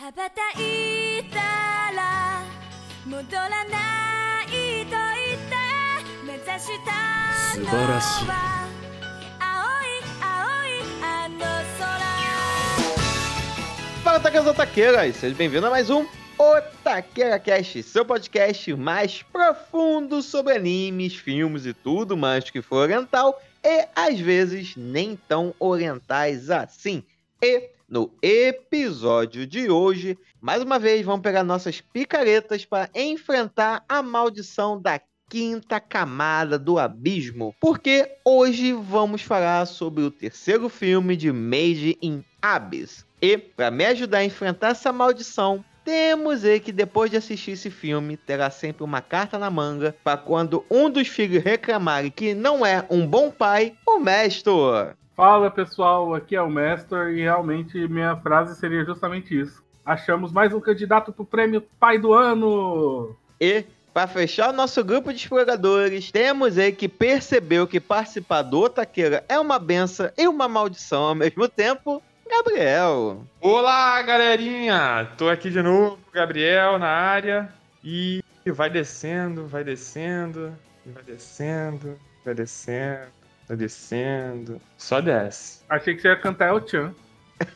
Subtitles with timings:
[0.00, 1.38] 羽ばたいた
[1.96, 2.42] ら
[3.06, 5.56] 戻らないと言って
[6.26, 8.68] 目指したの素晴らしいは
[9.40, 9.46] 青
[9.82, 10.26] い青
[10.66, 11.38] いあの
[11.78, 11.96] 空
[14.04, 15.16] Fala, taqueiros otaqueiras!
[15.16, 16.06] Sejam bem-vindos a mais um
[16.38, 23.40] Otaqueira Cast, seu podcast mais profundo sobre animes, filmes e tudo mais que for oriental
[23.64, 27.02] e, às vezes, nem tão orientais assim.
[27.42, 34.01] E, no episódio de hoje, mais uma vez, vamos pegar nossas picaretas para enfrentar a
[34.01, 34.97] maldição da
[35.29, 42.23] quinta camada do abismo, porque hoje vamos falar sobre o terceiro filme de Made in
[42.41, 43.05] Abyss.
[43.21, 47.69] E, para me ajudar a enfrentar essa maldição, temos aí que depois de assistir esse
[47.69, 52.65] filme, terá sempre uma carta na manga para quando um dos filhos reclamar que não
[52.65, 54.51] é um bom pai, o mestre.
[55.21, 59.63] Fala pessoal, aqui é o Mestor e realmente minha frase seria justamente isso.
[59.85, 63.15] Achamos mais um candidato pro prêmio Pai do Ano!
[63.39, 68.61] E para fechar o nosso grupo de exploradores, temos aí que percebeu que participar do
[68.61, 73.23] Otaqueira é uma benção e uma maldição ao mesmo tempo, Gabriel.
[73.39, 75.07] Olá, galerinha!
[75.19, 77.53] Tô aqui de novo, Gabriel, na área.
[77.83, 80.51] E vai descendo, vai descendo,
[80.83, 81.95] vai descendo,
[82.25, 83.20] vai descendo,
[83.51, 84.61] vai descendo.
[84.77, 85.59] Só desce.
[85.69, 86.93] Achei que você ia cantar El Chan.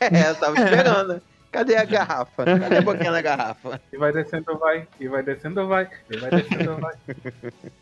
[0.00, 1.22] É, eu tava esperando.
[1.52, 2.44] Cadê a garrafa?
[2.44, 3.80] Cadê a boquinha da garrafa?
[3.92, 6.94] E vai descendo, vai, e vai descendo, vai, e vai descendo, vai.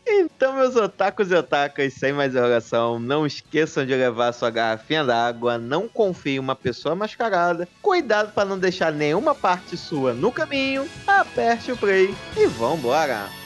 [0.05, 5.57] Então, meus otakus e otakas, sem mais enrolação, não esqueçam de levar sua garrafinha d'água,
[5.57, 10.87] não confie em uma pessoa mascarada, cuidado para não deixar nenhuma parte sua no caminho,
[11.07, 13.44] aperte o play e vambora!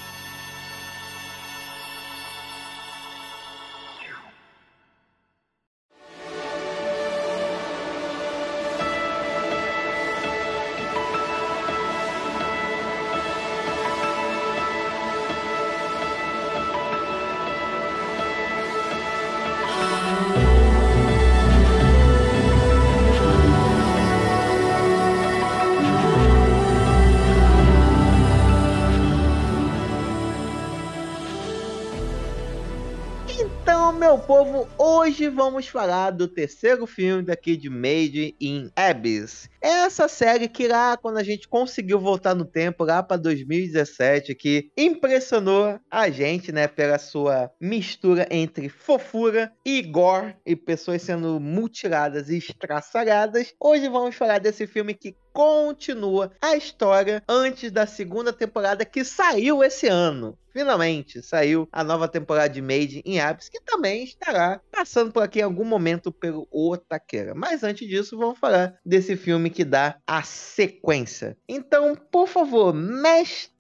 [35.50, 39.50] Vamos falar do terceiro filme daqui de Made in Abyss.
[39.60, 44.70] Essa série que lá, quando a gente conseguiu voltar no tempo, lá para 2017, que
[44.78, 52.30] impressionou a gente, né, pela sua mistura entre fofura e gore e pessoas sendo mutiladas
[52.30, 53.52] e estraçalhadas.
[53.60, 59.64] Hoje vamos falar desse filme que continua a história antes da segunda temporada que saiu
[59.64, 60.38] esse ano.
[60.52, 65.40] Finalmente saiu a nova temporada de Made in Abyss, que também estará passando por aqui
[65.40, 67.34] em algum momento pelo Otaqueira.
[67.36, 71.38] Mas antes disso, vamos falar desse filme que dá a sequência.
[71.48, 73.59] Então, por favor, mestre.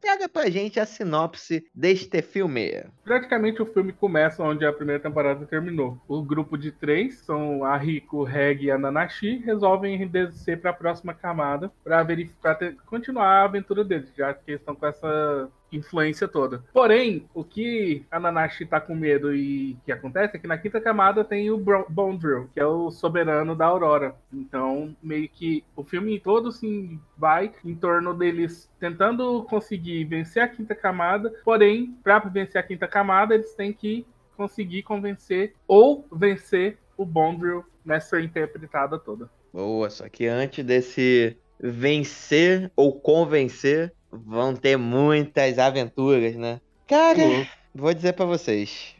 [0.00, 2.84] Pega pra gente a sinopse deste filme.
[3.02, 5.98] Praticamente o filme começa onde a primeira temporada terminou.
[6.06, 10.74] O grupo de três, são a Rico, Reg e a Nanashi, resolvem descer para a
[10.74, 16.28] próxima camada para verificar, continuar a aventura deles, já que eles estão com essa influência
[16.28, 16.64] toda.
[16.72, 20.80] Porém, o que a Nanashi tá com medo e que acontece é que na quinta
[20.80, 21.58] camada tem o
[21.88, 24.14] Bondrill, que é o soberano da Aurora.
[24.32, 30.48] Então, meio que o filme todo sim vai em torno deles tentando conseguir vencer a
[30.48, 36.78] quinta camada, porém, para vencer a quinta camada, eles têm que conseguir convencer ou vencer
[36.96, 39.30] o Bondrill nessa interpretada toda.
[39.52, 43.92] Boa, só que antes desse vencer ou convencer,
[44.26, 46.60] vão ter muitas aventuras, né?
[46.86, 47.44] Cara, Uhum.
[47.74, 48.94] vou dizer pra vocês.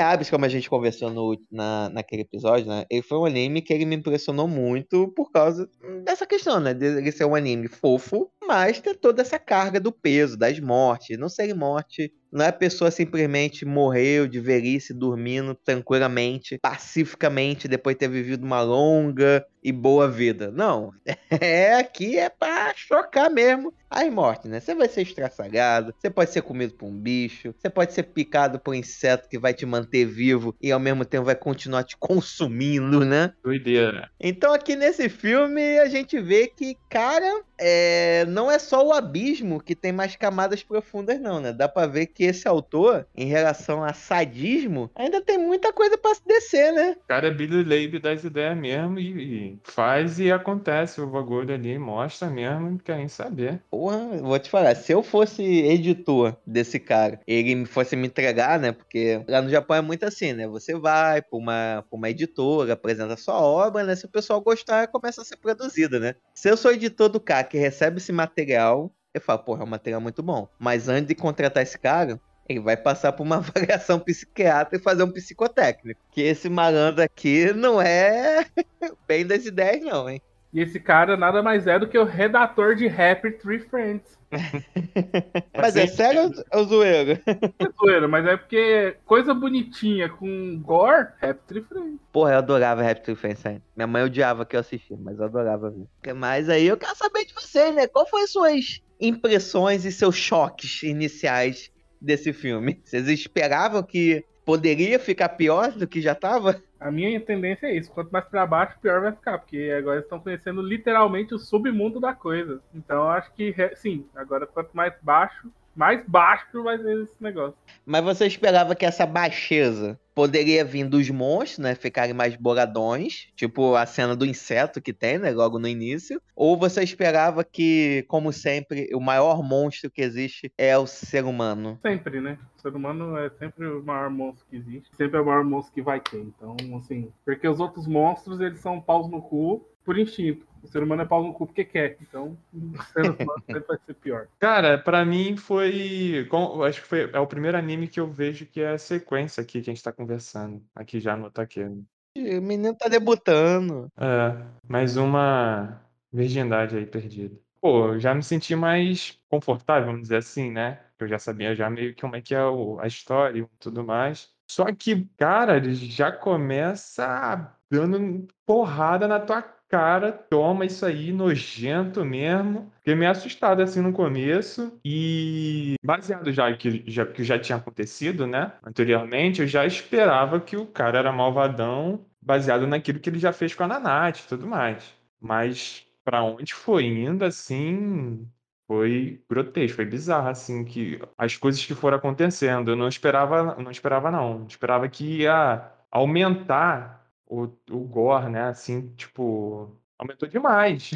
[0.00, 2.84] Abyss, como a gente conversou no, na, naquele episódio, né?
[2.90, 5.68] Ele foi um anime que ele me impressionou muito por causa
[6.04, 6.72] dessa questão, né?
[6.74, 11.16] De ele ser um anime fofo, mas ter toda essa carga do peso, das mortes.
[11.16, 17.94] Não ser morte, não é a pessoa simplesmente morreu de velhice, dormindo tranquilamente, pacificamente, depois
[17.94, 20.50] de ter vivido uma longa e boa vida.
[20.50, 20.92] Não.
[21.40, 24.60] É aqui é pra chocar mesmo as mortes, né?
[24.60, 28.58] Você vai ser estraçalhado, você pode ser comido por um bicho, você pode ser picado
[28.58, 31.96] por um inseto que vai te manter vivo e ao mesmo tempo vai continuar te
[31.98, 33.32] consumindo, né?
[33.42, 34.10] Doideira.
[34.20, 39.60] Então aqui nesse filme a gente vê que, cara, é, não é só o abismo
[39.60, 41.52] que tem mais camadas profundas não, né?
[41.52, 46.14] Dá pra ver que esse autor, em relação a sadismo, ainda tem muita coisa pra
[46.14, 46.96] se descer, né?
[47.04, 51.54] O cara é Billy Leib das ideias mesmo e, e faz e acontece o bagulho
[51.54, 53.60] ali, mostra mesmo, não quer nem saber.
[53.70, 58.58] Porra, vou te falar, se eu fosse editor desse cara, ele me fosse me entregar,
[58.58, 58.72] né?
[58.72, 60.48] Porque lá no Japão é muito assim, né?
[60.48, 63.94] Você vai pra uma, pra uma editora, apresenta sua obra, né?
[63.94, 66.14] Se o pessoal gostar, começa a ser produzida, né?
[66.34, 69.70] Se eu sou editor do cara que recebe esse material, eu falo, porra, é um
[69.70, 70.48] material muito bom.
[70.58, 75.02] Mas antes de contratar esse cara, ele vai passar por uma avaliação psiquiatra e fazer
[75.02, 76.00] um psicotécnico.
[76.12, 78.46] Que esse malandro aqui não é
[79.06, 80.22] bem das ideias, não, hein?
[80.52, 84.18] E esse cara nada mais é do que o redator de Happy Tree Friends.
[85.56, 87.20] Mas é sério ou zoeiro?
[87.26, 91.98] É zoeiro, mas é porque coisa bonitinha com gore, Happy Tree Friends.
[92.12, 93.62] Porra, eu adorava Happy Tree Friends, sério.
[93.76, 96.14] Minha mãe odiava que eu assistia, mas eu adorava ver.
[96.14, 97.88] Mas aí eu quero saber de vocês, né?
[97.88, 101.70] Qual foi as suas impressões e seus choques iniciais
[102.00, 102.80] desse filme?
[102.84, 106.62] Vocês esperavam que poderia ficar pior do que já tava?
[106.80, 107.92] A minha tendência é isso.
[107.92, 109.38] Quanto mais pra baixo, pior vai ficar.
[109.38, 112.62] Porque agora estão conhecendo literalmente o submundo da coisa.
[112.74, 117.54] Então acho que, sim, agora quanto mais baixo, mais baixo vai ser esse negócio.
[117.86, 121.74] Mas você esperava que essa baixeza poderia vir dos monstros, né?
[121.74, 125.30] Ficarem mais boradões, tipo a cena do inseto que tem, né?
[125.30, 126.20] Logo no início.
[126.36, 131.78] Ou você esperava que, como sempre, o maior monstro que existe é o ser humano?
[131.82, 132.38] Sempre, né?
[132.58, 134.94] O ser humano é sempre o maior monstro que existe.
[134.96, 136.20] Sempre é o maior monstro que vai ter.
[136.20, 137.10] Então, assim.
[137.24, 140.46] Porque os outros monstros, eles são paus no cu por instinto.
[140.62, 141.96] O ser humano é pau no cu porque quer.
[142.00, 144.28] Então, o ser humano sempre vai ser pior.
[144.38, 146.26] Cara, pra mim foi.
[146.30, 149.40] com- Acho que foi, é o primeiro anime que eu vejo que é a sequência
[149.42, 150.62] aqui que a gente tá conversando.
[150.74, 151.84] Aqui já no Taqueno.
[152.16, 153.88] O menino tá debutando.
[153.96, 154.36] É,
[154.68, 155.80] mais uma
[156.12, 157.36] virgindade aí perdida.
[157.60, 160.80] Pô, já me senti mais confortável, vamos dizer assim, né?
[160.98, 163.84] Eu já sabia já meio que como é que é o- a história e tudo
[163.84, 164.28] mais.
[164.50, 172.04] Só que, cara, ele já começa dando porrada na tua cara, toma isso aí, nojento
[172.04, 172.70] mesmo.
[172.78, 174.78] Fiquei meio assustado assim no começo.
[174.84, 178.52] E baseado já que já, que já tinha acontecido, né?
[178.64, 183.54] Anteriormente, eu já esperava que o cara era malvadão, baseado naquilo que ele já fez
[183.54, 184.92] com a Nanate e tudo mais.
[185.20, 188.28] Mas pra onde foi indo, assim,
[188.66, 192.72] foi grotesco, foi bizarro, assim, que as coisas que foram acontecendo.
[192.72, 194.46] Eu não esperava, não esperava, não.
[194.48, 196.99] Esperava que ia aumentar
[197.30, 198.42] o, o gore, né?
[198.48, 200.90] Assim, tipo, aumentou demais.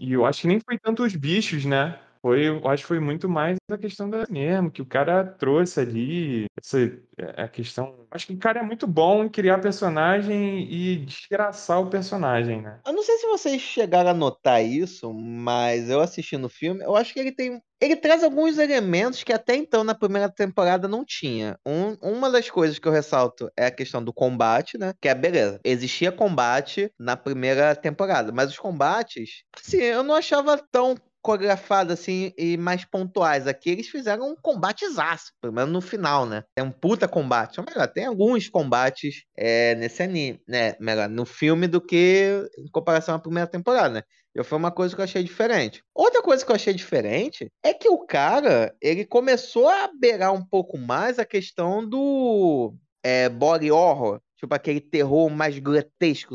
[0.00, 1.98] E eu acho que nem foi tanto os bichos, né?
[2.20, 5.80] Foi, eu acho que foi muito mais a questão da mesmo, que o cara trouxe
[5.80, 6.78] ali, essa
[7.18, 8.06] é, a questão.
[8.10, 12.80] Acho que o cara é muito bom em criar personagem e desgraçar o personagem, né?
[12.86, 16.96] Eu não sei se vocês chegaram a notar isso, mas eu assistindo o filme, eu
[16.96, 17.60] acho que ele tem.
[17.80, 21.56] Ele traz alguns elementos que até então na primeira temporada não tinha.
[21.64, 24.92] Um- uma das coisas que eu ressalto é a questão do combate, né?
[25.00, 25.60] Que é beleza.
[25.62, 30.96] Existia combate na primeira temporada, mas os combates, assim, eu não achava tão
[31.28, 33.46] coreografado assim e mais pontuais.
[33.46, 36.42] Aqui eles fizeram um combatezaço, pelo menos no final, né?
[36.56, 37.60] É um puta combate.
[37.60, 40.74] Ou melhor, tem alguns combates é, nesse anime, né?
[40.80, 44.02] Melhor, no filme do que em comparação à primeira temporada, né?
[44.34, 45.82] Já foi uma coisa que eu achei diferente.
[45.94, 50.42] Outra coisa que eu achei diferente é que o cara, ele começou a beirar um
[50.42, 52.72] pouco mais a questão do
[53.04, 56.34] é, body horror, tipo aquele terror mais grotesco,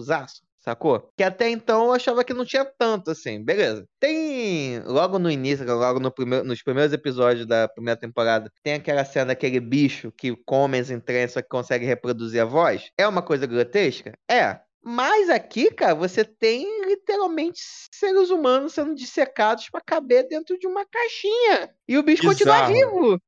[0.64, 1.10] sacou?
[1.18, 3.86] Que até então eu achava que não tinha tanto assim, beleza.
[4.00, 9.04] Tem logo no início, logo no primeiro, nos primeiros episódios da primeira temporada, tem aquela
[9.06, 12.90] cena daquele bicho que come as entranhas só que consegue reproduzir a voz.
[12.98, 14.14] É uma coisa grotesca?
[14.30, 14.60] É.
[14.86, 17.62] Mas aqui, cara, você tem literalmente
[17.94, 21.74] seres humanos sendo dissecados pra caber dentro de uma caixinha.
[21.88, 22.74] E o bicho continua Bizarro.
[22.74, 23.22] vivo.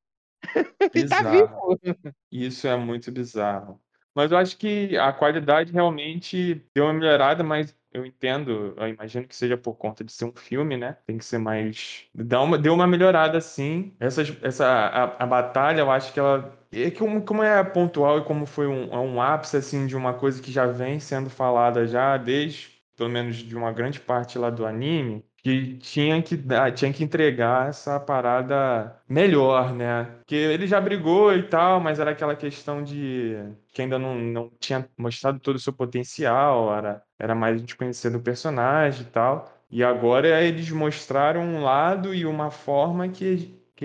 [0.94, 1.78] Ele tá Bizarro.
[1.82, 2.14] vivo.
[2.30, 3.80] Isso é muito bizarro.
[4.16, 9.28] Mas eu acho que a qualidade realmente deu uma melhorada, mas eu entendo, eu imagino
[9.28, 10.96] que seja por conta de ser um filme, né?
[11.06, 12.06] Tem que ser mais.
[12.14, 13.94] Dá uma, deu uma melhorada, sim.
[14.00, 16.58] Essas, essa, a, a batalha, eu acho que ela.
[16.72, 20.14] É como, como é pontual e como foi um, é um ápice, assim, de uma
[20.14, 24.48] coisa que já vem sendo falada já desde, pelo menos, de uma grande parte lá
[24.50, 30.04] do anime, que tinha que dar, tinha que entregar essa parada melhor, né?
[30.18, 33.36] Porque ele já brigou e tal, mas era aquela questão de
[33.72, 38.22] que ainda não, não tinha mostrado todo o seu potencial, era, era mais conhecendo o
[38.22, 39.52] personagem e tal.
[39.70, 43.84] E agora eles mostraram um lado e uma forma que, que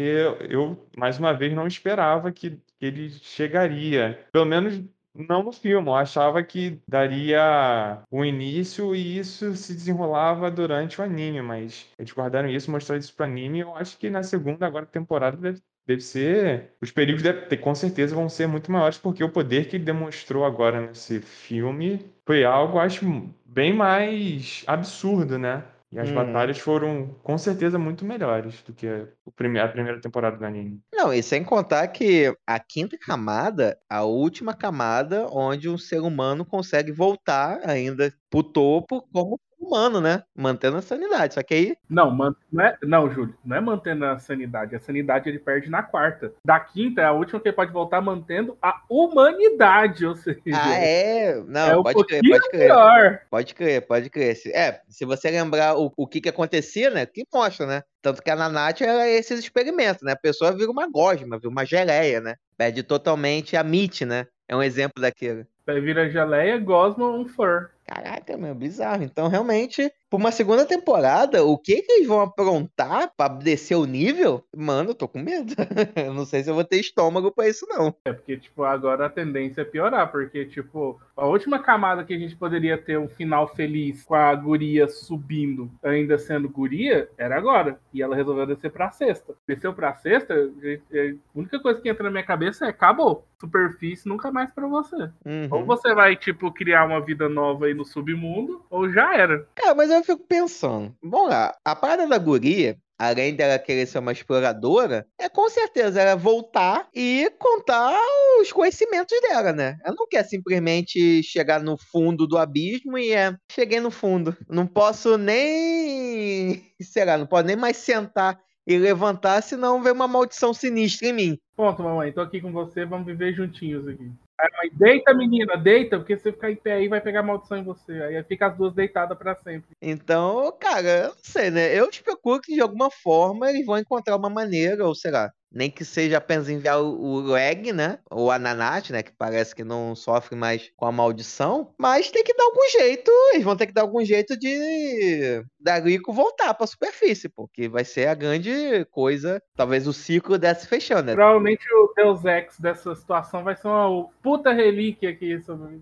[0.49, 4.27] eu, mais uma vez, não esperava que, que ele chegaria.
[4.31, 4.81] Pelo menos
[5.13, 11.03] não no filme, eu achava que daria o início e isso se desenrolava durante o
[11.03, 14.85] anime, mas eles guardaram isso, mostraram isso pro anime, eu acho que na segunda agora
[14.85, 16.73] temporada deve, deve ser.
[16.81, 19.83] Os perigos deve ter, com certeza vão ser muito maiores, porque o poder que ele
[19.85, 23.05] demonstrou agora nesse filme foi algo, acho,
[23.45, 25.63] bem mais absurdo, né?
[25.91, 26.13] E as Hum.
[26.13, 30.81] batalhas foram, com certeza, muito melhores do que a primeira temporada do anime.
[30.93, 36.45] Não, e sem contar que a quinta camada, a última camada onde um ser humano
[36.45, 40.23] consegue voltar ainda pro topo como humano, né?
[40.35, 41.35] Mantendo a sanidade.
[41.35, 44.75] Só que aí, Não, man- não, é, não, Júlio, não é mantendo a sanidade.
[44.75, 46.33] A sanidade ele perde na quarta.
[46.43, 50.75] Da quinta é a última que ele pode voltar mantendo a humanidade, ou seja, ah,
[50.75, 51.29] é.
[51.31, 52.67] é Não, um pode crer, pouquinho pode crer.
[52.67, 53.19] pior.
[53.29, 54.37] Pode crer, pode crer.
[54.53, 57.05] É, se você lembrar o, o que que acontecia, né?
[57.05, 57.83] Que mostra, né?
[58.01, 60.13] Tanto que a Nanate era esses experimentos, né?
[60.13, 62.35] A pessoa vira uma gosma, vira uma geleia, né?
[62.57, 64.27] Perde totalmente a MIT, né?
[64.47, 65.45] É um exemplo daquilo.
[65.67, 67.69] Aí vira geleia, gosma, um fur.
[67.93, 69.03] Caraca, meu, bizarro.
[69.03, 73.85] Então, realmente, por uma segunda temporada, o que que eles vão aprontar pra descer o
[73.85, 74.43] nível?
[74.53, 75.53] Mano, eu tô com medo.
[75.95, 77.95] Eu não sei se eu vou ter estômago pra isso, não.
[78.03, 82.17] É porque, tipo, agora a tendência é piorar, porque, tipo, a última camada que a
[82.17, 87.79] gente poderia ter um final feliz com a guria subindo, ainda sendo guria, era agora.
[87.93, 89.33] E ela resolveu descer pra sexta.
[89.47, 93.25] Desceu pra sexta, a única coisa que entra na minha cabeça é acabou.
[93.39, 95.09] Superfície nunca mais pra você.
[95.25, 95.47] Uhum.
[95.51, 99.47] Ou você vai, tipo, criar uma vida nova aí no submundo, ou já era.
[99.55, 100.95] Cara, mas eu fico pensando.
[101.01, 106.01] Vamos lá, a parada da guria, além dela querer ser uma exploradora, é com certeza
[106.01, 107.99] ela voltar e contar
[108.39, 109.77] os conhecimentos dela, né?
[109.83, 114.37] Ela não quer simplesmente chegar no fundo do abismo e é, cheguei no fundo.
[114.47, 120.07] Não posso nem, sei lá, não posso nem mais sentar e levantar, senão vem uma
[120.07, 121.37] maldição sinistra em mim.
[121.55, 122.11] Ponto, mamãe.
[122.11, 124.11] Tô aqui com você, vamos viver juntinhos aqui.
[124.41, 127.57] Aí, mãe, deita, menina, deita, porque se você ficar em pé aí, vai pegar maldição
[127.57, 127.91] em você.
[127.91, 129.75] Aí fica as duas deitadas pra sempre.
[129.79, 131.77] Então, cara, eu não sei, né?
[131.77, 135.69] Eu especula que de alguma forma eles vão encontrar uma maneira, ou sei lá, nem
[135.69, 137.99] que seja apenas enviar o, o Leg, né?
[138.09, 139.03] Ou a Nanate, né?
[139.03, 141.73] Que parece que não sofre mais com a maldição.
[141.77, 145.77] Mas tem que dar algum jeito, eles vão ter que dar algum jeito de da
[145.79, 149.41] Rico voltar pra superfície, porque vai ser a grande coisa.
[149.55, 151.15] Talvez o ciclo desse fechando, né?
[151.15, 155.81] Provavelmente o Deus Ex dessa situação vai ser uma puta relíquia aqui sobre.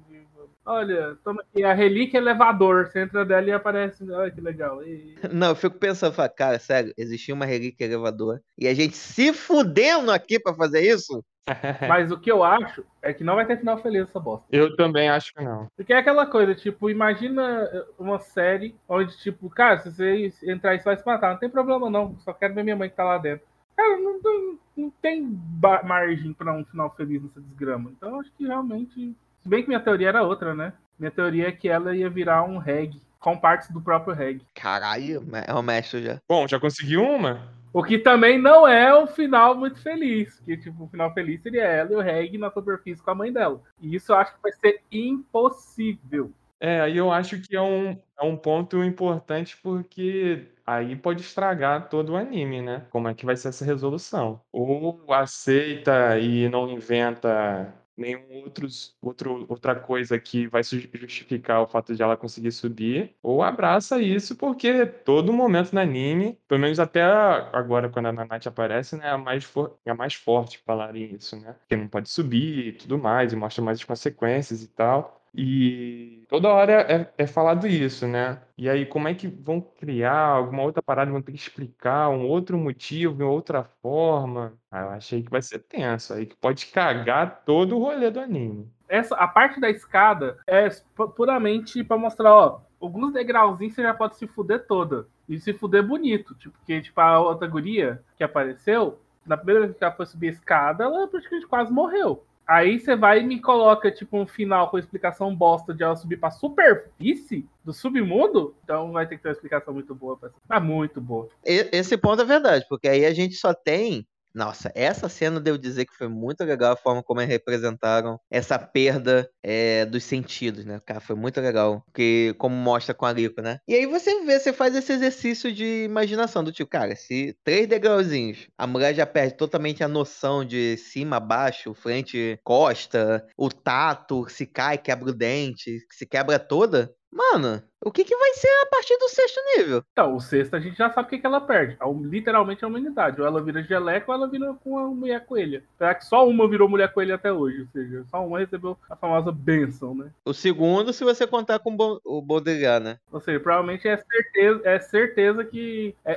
[0.70, 2.86] Olha, toma aqui, a relíquia elevador.
[2.86, 4.08] Você entra dela e aparece.
[4.12, 4.84] Olha que legal.
[4.84, 8.96] E- Não, eu fico pensando, falo, cara, sério, existia uma relíquia elevadora e a gente
[8.96, 11.24] se fudendo aqui pra fazer isso?
[11.90, 14.46] Mas o que eu acho é que não vai ter final feliz essa bosta.
[14.52, 15.68] Eu também acho que não.
[15.76, 20.78] Porque é aquela coisa, tipo, imagina uma série onde, tipo, cara, se você entrar e
[20.80, 23.04] você vai se matar, não tem problema não, só quero ver minha mãe que tá
[23.04, 23.48] lá dentro.
[23.76, 25.40] Cara, não tem, não tem
[25.84, 27.90] margem pra um final feliz nessa desgrama.
[27.92, 29.16] Então eu acho que realmente.
[29.42, 30.74] Se bem que minha teoria era outra, né?
[30.98, 34.46] Minha teoria é que ela ia virar um reggae, com partes do próprio reggae.
[34.54, 36.20] Caralho, é o mestre já.
[36.28, 37.48] Bom, já consegui uma?
[37.72, 40.40] O que também não é um final muito feliz.
[40.40, 43.32] Que, tipo, o final feliz seria ela e o reggae na superfície com a mãe
[43.32, 43.62] dela.
[43.82, 46.32] E isso eu acho que vai ser impossível.
[46.60, 51.88] É, aí eu acho que é um, é um ponto importante porque aí pode estragar
[51.88, 52.86] todo o anime, né?
[52.90, 54.42] Como é que vai ser essa resolução?
[54.52, 61.96] Ou aceita e não inventa nenhum outros, outro, outra coisa que vai justificar o fato
[61.96, 67.04] de ela conseguir subir, ou abraça isso porque todo momento no anime, pelo menos até
[67.04, 69.52] agora quando a Nanate aparece, né, é a mais,
[69.86, 71.56] é a mais forte falarem isso, né?
[71.68, 75.19] Que não pode subir e tudo mais, e mostra mais as consequências e tal.
[75.34, 78.42] E toda hora é, é falado isso, né?
[78.58, 81.12] E aí, como é que vão criar alguma outra parada?
[81.12, 84.54] Vão ter que explicar um outro motivo, de outra forma?
[84.72, 88.20] Ah, eu achei que vai ser tenso aí, que pode cagar todo o rolê do
[88.20, 88.70] anime.
[88.88, 93.94] Essa, a parte da escada é pu- puramente pra mostrar, ó, alguns degrauzinhos você já
[93.94, 95.08] pode se fuder toda.
[95.28, 96.34] E se fuder bonito.
[96.36, 100.30] Tipo, porque, tipo, a outra guria que apareceu, na primeira vez que ela foi subir
[100.30, 102.24] a escada, ela praticamente quase morreu.
[102.50, 106.18] Aí você vai e me coloca, tipo, um final com explicação bosta de ela subir
[106.18, 108.56] pra superfície do submundo.
[108.64, 110.18] Então vai ter que ter uma explicação muito boa.
[110.18, 110.32] Pra...
[110.48, 111.30] Tá muito boa.
[111.46, 114.04] Esse ponto é verdade, porque aí a gente só tem.
[114.34, 118.60] Nossa, essa cena devo dizer que foi muito legal a forma como eles representaram essa
[118.60, 120.80] perda é, dos sentidos, né?
[120.86, 121.82] Cara, foi muito legal.
[121.86, 123.60] Porque, como mostra com a Rico, né?
[123.68, 127.68] E aí você vê, você faz esse exercício de imaginação do tipo, cara, se três
[127.68, 134.28] degrauzinhos, a mulher já perde totalmente a noção de cima, baixo, frente, costa, o tato,
[134.30, 136.94] se cai, quebra o dente, se quebra toda.
[137.12, 139.84] Mano, o que, que vai ser a partir do sexto nível?
[139.92, 141.76] Então, o sexto a gente já sabe o que, que ela perde.
[141.80, 143.20] A- Literalmente a humanidade.
[143.20, 145.64] Ou ela vira geleca ou ela vira com a mulher coelha.
[145.78, 147.62] Será que só uma virou mulher coelha até hoje?
[147.62, 150.12] Ou seja, só uma recebeu a famosa benção, né?
[150.24, 152.98] O segundo, se você contar com o Bo- o Baudrillard, né?
[153.12, 156.14] Ou seja, provavelmente é certeza, é certeza que é,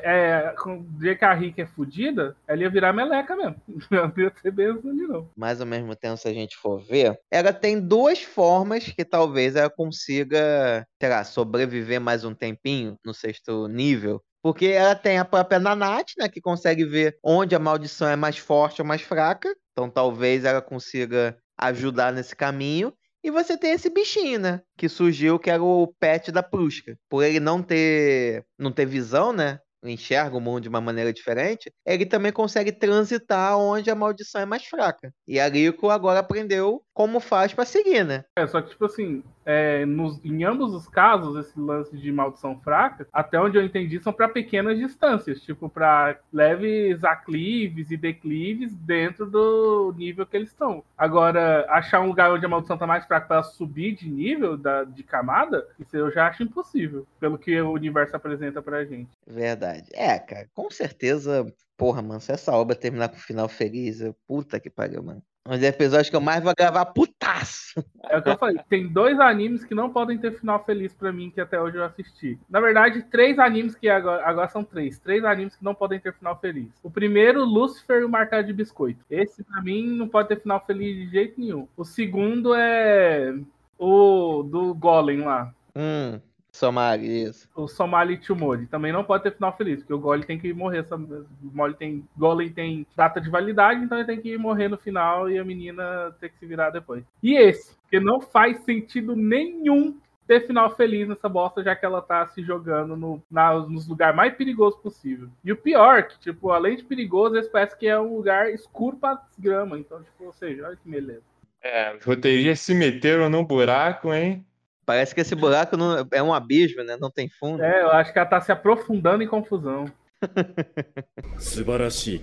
[0.50, 0.54] é,
[0.98, 3.56] dia que a Rick é fodida, ela ia virar meleca mesmo.
[3.90, 5.28] Não ia ser benção ali, não.
[5.36, 9.56] Mas ao mesmo tempo, se a gente for ver, ela tem duas formas que talvez
[9.56, 14.22] ela consiga, sei lá, sobreviver mais um tempinho no sexto nível.
[14.42, 16.28] Porque ela tem a própria Nanate, né?
[16.28, 19.54] Que consegue ver onde a maldição é mais forte ou mais fraca.
[19.72, 22.92] Então talvez ela consiga ajudar nesse caminho.
[23.24, 24.60] E você tem esse bichinho, né?
[24.76, 26.98] Que surgiu, que era o pet da Prusca.
[27.08, 29.60] Por ele não ter, não ter visão, né?
[29.84, 34.46] Enxerga o mundo de uma maneira diferente, ele também consegue transitar onde a maldição é
[34.46, 35.12] mais fraca.
[35.26, 38.24] E a Rico agora aprendeu como faz pra seguir, né?
[38.36, 42.58] É, só que, tipo assim, é, nos- em ambos os casos, esse lance de maldição
[42.60, 48.74] fraca, até onde eu entendi, são para pequenas distâncias, tipo, para leves aclives e declives
[48.74, 50.84] dentro do nível que eles estão.
[50.96, 54.84] Agora, achar um lugar onde a maldição tá mais fraca para subir de nível, da,
[54.84, 59.10] de camada, isso eu já acho impossível, pelo que o universo apresenta pra gente.
[59.26, 59.88] Verdade.
[59.92, 61.52] É, cara, com certeza.
[61.76, 64.14] Porra, mano, se essa obra terminar com um final feliz, eu...
[64.26, 65.22] puta que pariu, mano.
[65.46, 67.84] Um dos episódios que eu mais vou gravar putaço.
[68.08, 68.60] É o que eu falei.
[68.68, 71.84] Tem dois animes que não podem ter final feliz pra mim, que até hoje eu
[71.84, 72.38] assisti.
[72.48, 75.00] Na verdade, três animes que agora, agora são três.
[75.00, 76.68] Três animes que não podem ter final feliz.
[76.82, 79.04] O primeiro, Lucifer e o Martelo de Biscoito.
[79.10, 81.66] Esse, pra mim, não pode ter final feliz de jeito nenhum.
[81.76, 83.34] O segundo é
[83.76, 85.52] o do Golem lá.
[85.74, 86.20] Hum,
[86.52, 87.48] Somari, isso.
[87.56, 88.66] O Somali Tumori.
[88.66, 90.84] Também não pode ter final feliz, porque o Golem tem que morrer.
[90.92, 95.30] O Golem tem, Golem tem data de validade, então ele tem que morrer no final
[95.30, 97.04] e a menina ter que se virar depois.
[97.22, 102.00] E esse, que não faz sentido nenhum ter final feliz nessa bosta, já que ela
[102.00, 105.28] tá se jogando no, na- nos lugares mais perigosos possível.
[105.44, 108.96] E o pior, que, tipo, além de perigoso, esse parece que é um lugar escuro
[108.98, 109.78] pra grama.
[109.78, 111.22] Então, tipo, ou seja, olha que beleza.
[111.62, 114.44] É, os roteiristas se meteram no buraco, hein?
[114.84, 116.96] Parece que esse buraco não, é um abismo, né?
[117.00, 117.62] Não tem fundo.
[117.62, 119.84] É, eu acho que ela tá se aprofundando em confusão.
[121.38, 122.20] Subarashi,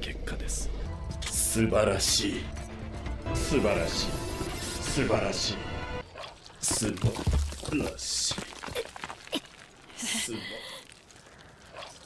[1.32, 2.44] Subarashi.
[3.34, 4.08] Subarashi.
[4.82, 5.58] Subarashi.
[6.62, 8.36] Subarashi.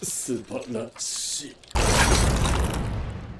[0.02, 1.58] Subarashi.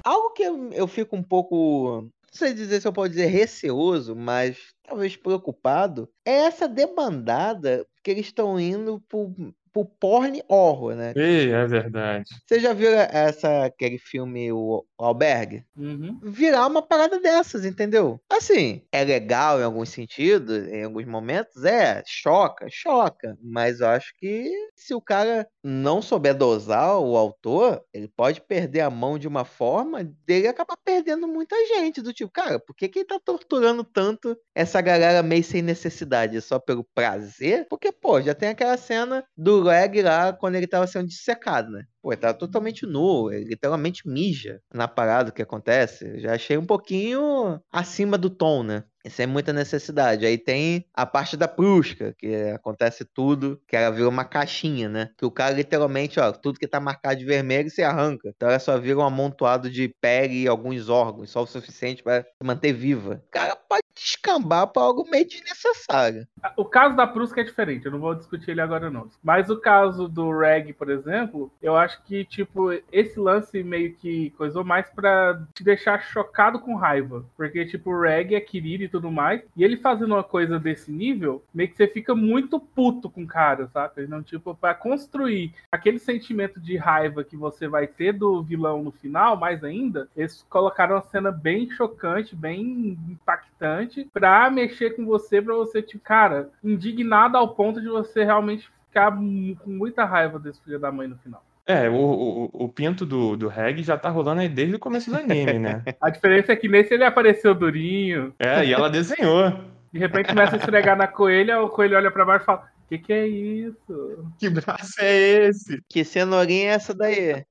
[0.04, 5.16] Algo que eu fico um pouco sei dizer se eu posso dizer receoso, mas talvez
[5.16, 9.34] preocupado, é essa debandada que eles estão indo pro,
[9.74, 11.12] pro porn horror, né?
[11.16, 12.30] Ei, é verdade.
[12.46, 15.64] Você já viu essa, aquele filme, o Albergue?
[15.76, 16.20] Uhum.
[16.22, 18.20] Virar uma parada dessas, entendeu?
[18.30, 24.14] Assim, é legal em alguns sentidos, em alguns momentos, é, choca, choca, mas eu acho
[24.16, 29.26] que se o cara não souber dosar o autor, ele pode perder a mão de
[29.26, 33.18] uma forma dele acabar perdendo muita gente, do tipo, cara, por que que ele tá
[33.18, 37.66] torturando tanto essa galera meio sem necessidade, só pelo prazer?
[37.68, 41.84] Porque, pô, já tem aquela cena do Leg lá, quando ele tava sendo dissecado, né?
[42.02, 46.20] Pô, ele tava totalmente nu, ele literalmente mija na parada que acontece.
[46.20, 48.84] Já achei um pouquinho acima do tom, né?
[49.04, 50.24] É muita necessidade.
[50.24, 55.10] Aí tem a parte da Prusca, que acontece tudo, que ela vira uma caixinha, né?
[55.16, 58.30] Que o cara literalmente, ó, tudo que tá marcado de vermelho se arranca.
[58.34, 62.22] Então ela só vira um amontoado de pele e alguns órgãos, só o suficiente para
[62.22, 63.22] se manter viva.
[63.26, 66.26] O cara pode descambar pra algo meio desnecessário.
[66.56, 69.08] O caso da Prusca é diferente, eu não vou discutir ele agora não.
[69.22, 74.30] Mas o caso do Reg, por exemplo, eu acho que, tipo, esse lance meio que
[74.30, 77.24] coisou mais pra te deixar chocado com raiva.
[77.36, 81.42] Porque, tipo, o Reg é querido tudo mais, e ele fazendo uma coisa desse nível,
[81.52, 84.00] meio que você fica muito puto com o cara, saca?
[84.00, 88.92] Então, tipo, pra construir aquele sentimento de raiva que você vai ter do vilão no
[88.92, 95.42] final, mais ainda, eles colocaram uma cena bem chocante, bem impactante, pra mexer com você,
[95.42, 100.62] pra você, tipo, cara, indignado ao ponto de você realmente ficar com muita raiva desse
[100.62, 101.44] filho da mãe no final.
[101.66, 105.10] É, o, o, o pinto do, do Reg já tá rolando aí desde o começo
[105.10, 105.82] do anime, né?
[106.00, 109.50] A diferença é que nesse ele apareceu durinho, É, e ela desenhou.
[109.90, 112.88] de repente começa a esfregar na coelha, o coelho olha pra baixo e fala: O
[112.88, 114.30] que, que é isso?
[114.38, 115.82] Que braço é esse?
[115.88, 117.42] Que cenourinha é essa daí?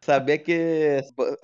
[0.00, 1.02] Saber que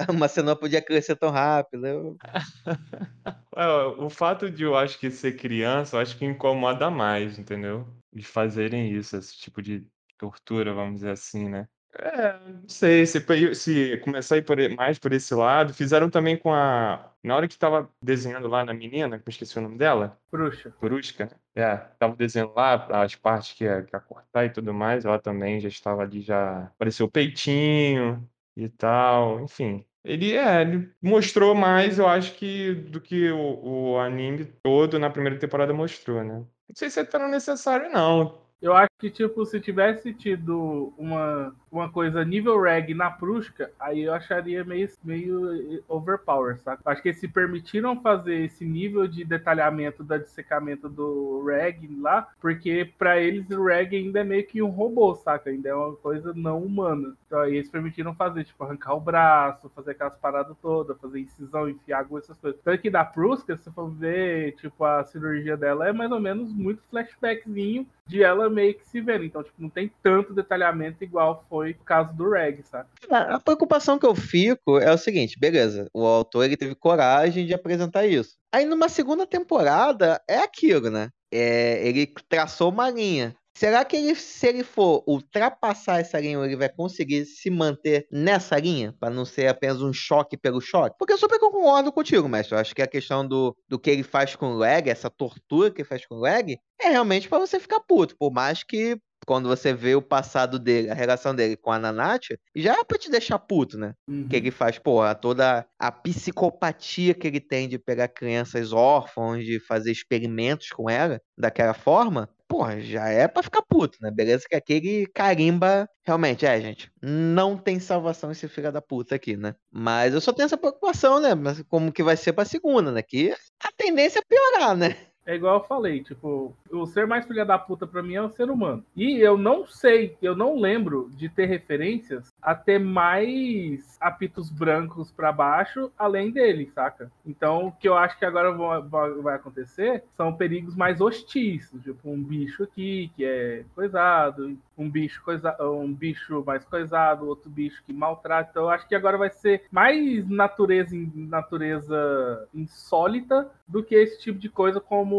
[0.09, 1.87] uma cenoura podia crescer tão rápido.
[1.87, 2.17] Eu...
[3.57, 7.87] É, o fato de eu acho que ser criança, eu acho que incomoda mais, entendeu?
[8.11, 9.85] De fazerem isso, esse tipo de
[10.17, 11.67] tortura, vamos dizer assim, né?
[11.99, 13.21] É, não sei, se,
[13.55, 15.75] se começar a ir por, mais por esse lado.
[15.75, 17.11] Fizeram também com a.
[17.23, 20.19] Na hora que tava desenhando lá na menina, que eu esqueci o nome dela.
[20.31, 20.75] Bruxa.
[20.81, 21.33] Brusca, né?
[21.55, 25.05] É, tava desenhando lá as partes que ia, que ia cortar e tudo mais.
[25.05, 28.27] Ela também já estava ali, já apareceu o peitinho
[28.57, 29.41] e tal.
[29.41, 34.99] Enfim, ele é, ele mostrou mais, eu acho que do que o, o anime todo
[34.99, 36.35] na primeira temporada mostrou, né?
[36.37, 38.41] Não sei se é tão necessário, não.
[38.63, 44.03] Eu acho que, tipo, se tivesse tido uma, uma coisa nível reg na Prusca, aí
[44.03, 46.83] eu acharia meio, meio overpower, sabe?
[46.85, 52.91] Acho que se permitiram fazer esse nível de detalhamento da dissecamento do reg lá, porque
[52.99, 55.51] para eles o reg ainda é meio que um robô, saca?
[55.51, 57.15] Ainda é uma coisa não humana.
[57.27, 61.69] Então aí eles permitiram fazer, tipo, arrancar o braço, fazer aquelas paradas todas, fazer incisão,
[61.69, 62.61] enfiar água, essas coisas.
[62.63, 66.53] Tanto que da Prusca, se for ver, tipo, a cirurgia dela é mais ou menos
[66.53, 69.25] muito flashbackzinho de ela meio que se vendo.
[69.25, 72.89] Então, tipo, não tem tanto detalhamento igual foi o caso do Reg, sabe?
[73.11, 77.55] A preocupação que eu fico é o seguinte, beleza, o autor ele teve coragem de
[77.55, 78.37] apresentar isso.
[78.53, 81.11] Aí numa segunda temporada é aquilo, né?
[81.33, 83.37] É, ele traçou uma linha.
[83.61, 88.59] Será que ele, se ele for ultrapassar essa linha, ele vai conseguir se manter nessa
[88.59, 88.95] linha?
[88.99, 90.97] para não ser apenas um choque pelo choque?
[90.99, 92.55] Porque eu super concordo contigo, mestre.
[92.55, 95.71] Eu acho que a questão do, do que ele faz com o leg, essa tortura
[95.71, 98.17] que ele faz com o leg, é realmente para você ficar puto.
[98.17, 98.99] Por mais que
[99.31, 102.99] quando você vê o passado dele, a relação dele com a Nanate, já é pra
[102.99, 103.95] te deixar puto, né?
[104.09, 104.27] Uhum.
[104.27, 109.61] Que ele faz, porra, toda a psicopatia que ele tem de pegar crianças órfãos, de
[109.61, 114.11] fazer experimentos com ela daquela forma, porra, já é pra ficar puto, né?
[114.11, 119.37] Beleza que aquele carimba, realmente, é, gente, não tem salvação esse filho da puta aqui,
[119.37, 119.55] né?
[119.71, 121.37] Mas eu só tenho essa preocupação, né?
[121.37, 123.01] Mas como que vai ser pra segunda, né?
[123.01, 124.97] Que a tendência é piorar, né?
[125.27, 128.31] É igual eu falei, tipo, o ser mais filha da puta pra mim é o
[128.31, 128.85] ser humano.
[128.97, 135.11] E eu não sei, eu não lembro de ter referências a ter mais apitos brancos
[135.13, 137.11] para baixo além dele, saca?
[137.25, 142.23] Então, o que eu acho que agora vai acontecer são perigos mais hostis, tipo um
[142.23, 147.93] bicho aqui que é coisado, um bicho coisa, um bicho mais coisado, outro bicho que
[147.93, 148.51] maltrata.
[148.51, 154.39] Então, eu acho que agora vai ser mais natureza natureza insólita do que esse tipo
[154.39, 155.10] de coisa como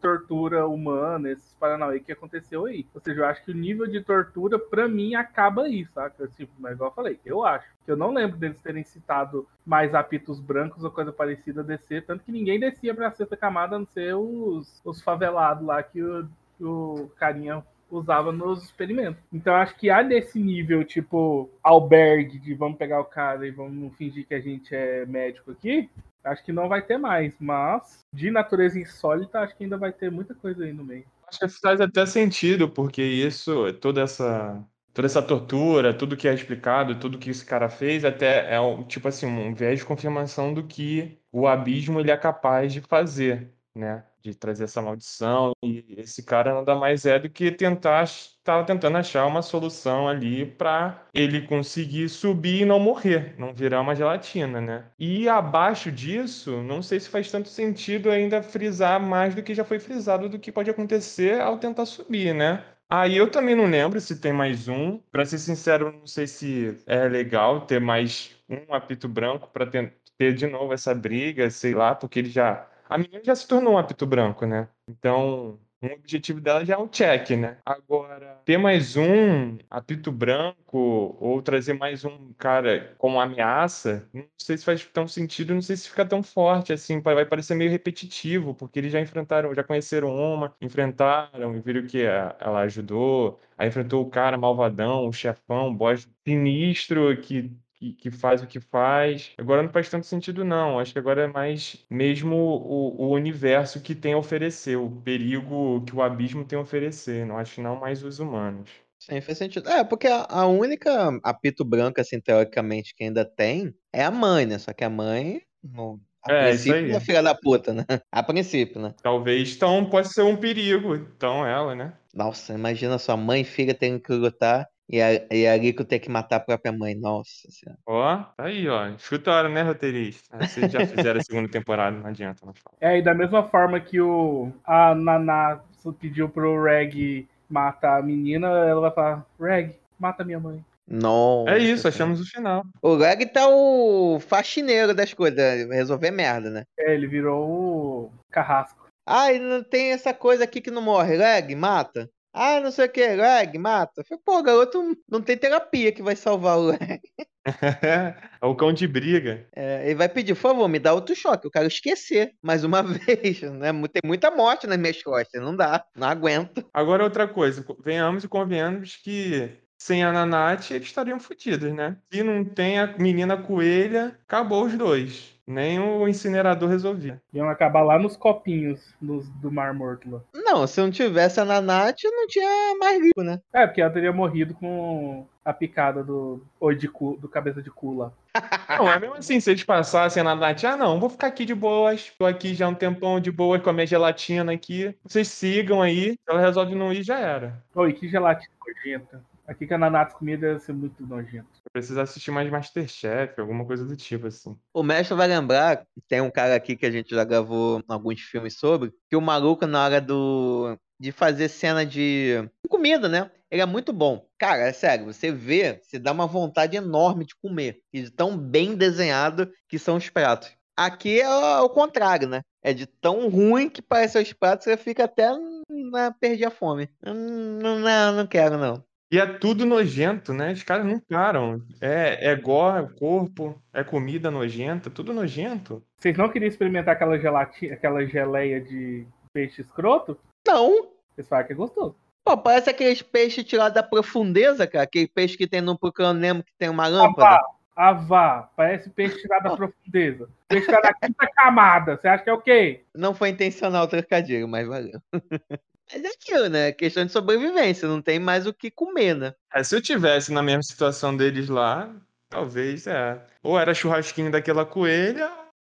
[0.00, 2.86] tortura humana, esses paranauê que aconteceu aí.
[2.94, 6.26] Ou seja, eu acho que o nível de tortura, pra mim, acaba aí, saca?
[6.28, 7.66] Tipo, mas igual eu falei, eu acho.
[7.84, 12.24] Que eu não lembro deles terem citado mais apitos brancos ou coisa parecida descer, tanto
[12.24, 16.28] que ninguém descia pra sexta camada, a não ser os, os favelados lá que o,
[16.60, 19.22] o carinha usava nos experimentos.
[19.32, 23.94] Então acho que há desse nível, tipo, albergue, de vamos pegar o cara e vamos
[23.96, 25.88] fingir que a gente é médico aqui,
[26.24, 27.34] acho que não vai ter mais.
[27.38, 31.04] Mas de natureza insólita, acho que ainda vai ter muita coisa aí no meio.
[31.28, 36.32] Acho que faz até sentido, porque isso, toda essa toda essa tortura, tudo que é
[36.32, 40.54] explicado, tudo que esse cara fez, até é um, tipo assim, um viés de confirmação
[40.54, 44.04] do que o abismo ele é capaz de fazer, né?
[44.22, 45.52] De trazer essa maldição.
[45.62, 50.46] E esse cara nada mais é do que tentar, estava tentando achar uma solução ali
[50.46, 54.84] para ele conseguir subir e não morrer, não virar uma gelatina, né?
[54.98, 59.64] E abaixo disso, não sei se faz tanto sentido ainda frisar mais do que já
[59.64, 62.64] foi frisado do que pode acontecer ao tentar subir, né?
[62.88, 64.98] Aí eu também não lembro se tem mais um.
[65.10, 69.94] Pra ser sincero, não sei se é legal ter mais um apito branco pra ter,
[70.18, 72.68] ter de novo essa briga, sei lá, porque ele já.
[72.88, 74.68] A menina já se tornou um apito branco, né?
[74.88, 77.58] Então, um objetivo dela já é um check, né?
[77.64, 84.56] Agora, ter mais um apito branco ou trazer mais um cara como ameaça, não sei
[84.56, 88.54] se faz tão sentido, não sei se fica tão forte assim, vai parecer meio repetitivo,
[88.54, 94.02] porque eles já enfrentaram, já conheceram uma, enfrentaram e viram que ela ajudou, aí enfrentou
[94.02, 97.52] o cara malvadão, o chefão, o boss sinistro que
[97.92, 99.32] que, que faz o que faz.
[99.38, 100.78] Agora não faz tanto sentido, não.
[100.78, 105.84] Acho que agora é mais mesmo o, o universo que tem a oferecer, o perigo
[105.84, 107.26] que o abismo tem a oferecer.
[107.26, 108.70] Não acho que não mais os humanos.
[108.98, 109.68] Sim, faz sentido.
[109.68, 114.46] É, porque a, a única apito branco, assim, teoricamente, que ainda tem é a mãe,
[114.46, 114.58] né?
[114.58, 116.92] Só que a mãe, no, a É, isso princípio, aí.
[116.96, 117.84] é filha da puta, né?
[118.10, 118.94] A princípio, né?
[119.02, 120.94] Talvez, então, pode ser um perigo.
[120.96, 121.96] Então, ela, né?
[122.12, 125.98] Nossa, imagina sua mãe e filha tendo que lutar e a, e a Rico ter
[125.98, 126.94] que matar a própria mãe.
[126.94, 127.78] Nossa senhora.
[127.86, 128.88] Ó, tá aí, ó.
[128.88, 130.36] Escuta a hora, né, roteirista?
[130.38, 132.76] Vocês já fizeram a segunda temporada, não adianta, não fala.
[132.80, 135.60] É, e da mesma forma que o, a Naná
[136.00, 140.64] pediu pro Reg matar a menina, ela vai falar: Reg, mata minha mãe.
[140.86, 141.50] Nossa.
[141.50, 142.62] É isso, achamos o final.
[142.82, 146.64] O Greg tá o faxineiro das coisas, resolver merda, né?
[146.78, 148.86] É, ele virou o carrasco.
[149.06, 151.16] Ah, e não tem essa coisa aqui que não morre.
[151.16, 152.08] Greg, mata.
[152.34, 154.00] Ah, não sei o que, Leg, mata.
[154.00, 157.00] Eu falei, pô, garoto não tem terapia que vai salvar o Leg.
[158.42, 159.46] é o cão de briga.
[159.54, 161.46] É, ele vai pedir, por favor, me dá outro choque.
[161.46, 163.40] Eu quero esquecer mais uma vez.
[163.42, 163.72] Né?
[163.92, 165.40] Tem muita morte nas minhas costas.
[165.40, 165.84] Não dá.
[165.94, 166.68] Não aguento.
[166.74, 167.64] Agora, outra coisa.
[167.84, 171.98] Venhamos e convenhamos que sem a Nanate, eles estariam fodidos, né?
[172.10, 175.33] Se não tem a menina coelha, acabou os dois.
[175.46, 177.20] Nem o incinerador resolvia.
[177.32, 180.20] Iam acabar lá nos copinhos dos- do Mar Morto lá.
[180.34, 183.40] Não, se não tivesse a Nanate, não tinha mais rico, né?
[183.52, 187.70] É, porque ela teria morrido com a picada do oi de cu, do cabeça de
[187.70, 188.12] cu lá.
[188.80, 191.54] Não, é mesmo assim, se eles passassem a Nanate, ah, não, vou ficar aqui de
[191.54, 194.96] boas, tô aqui já um tempão de boas com a minha gelatina aqui.
[195.04, 197.62] Vocês sigam aí, se ela resolve não ir, já era.
[197.74, 199.22] Oi, que gelatina nojenta.
[199.46, 201.48] Aqui que a Nanatos comida deve ser muito nojento.
[201.66, 204.56] Eu preciso assistir mais Masterchef, alguma coisa do tipo, assim.
[204.72, 208.58] O mestre vai lembrar, tem um cara aqui que a gente já gravou alguns filmes
[208.58, 213.30] sobre, que o maluco, na hora do de fazer cena de comida, né?
[213.50, 214.26] Ele é muito bom.
[214.38, 217.80] Cara, é sério, você vê, você dá uma vontade enorme de comer.
[217.92, 220.52] E de tão bem desenhado que são os pratos.
[220.76, 222.40] Aqui é o contrário, né?
[222.62, 225.30] É de tão ruim que parecem os pratos, você fica até
[225.68, 226.88] na perder a fome.
[227.06, 228.84] Hum, Não, não, não quero, não.
[229.14, 230.50] E é tudo nojento, né?
[230.50, 231.62] Os caras não param.
[231.80, 235.80] É, é gore, é corpo, é comida nojenta, tudo nojento.
[235.96, 240.18] Vocês não queriam experimentar aquela gelatina, aquela geleia de peixe escroto?
[240.44, 241.94] Não, Vocês falam que é gostoso.
[242.24, 244.82] Pô, parece aqueles peixes tirados da profundeza, cara.
[244.82, 247.36] Aquele peixe que tem no Procurando Nemo que tem uma lâmpada.
[247.36, 247.40] vá,
[247.76, 248.50] ah, vá.
[248.56, 250.28] Parece peixe tirado da profundeza.
[250.48, 251.96] Peixe tirado da quinta camada.
[251.96, 252.82] Você acha que é o quê?
[252.92, 255.00] Não foi intencional o trocadilho, mas valeu.
[255.92, 256.72] Mas é aquilo, né?
[256.72, 259.34] Questão de sobrevivência, não tem mais o que comer, né?
[259.52, 261.94] É, se eu tivesse na mesma situação deles lá,
[262.28, 263.20] talvez é.
[263.42, 265.30] Ou era churrasquinho daquela coelha,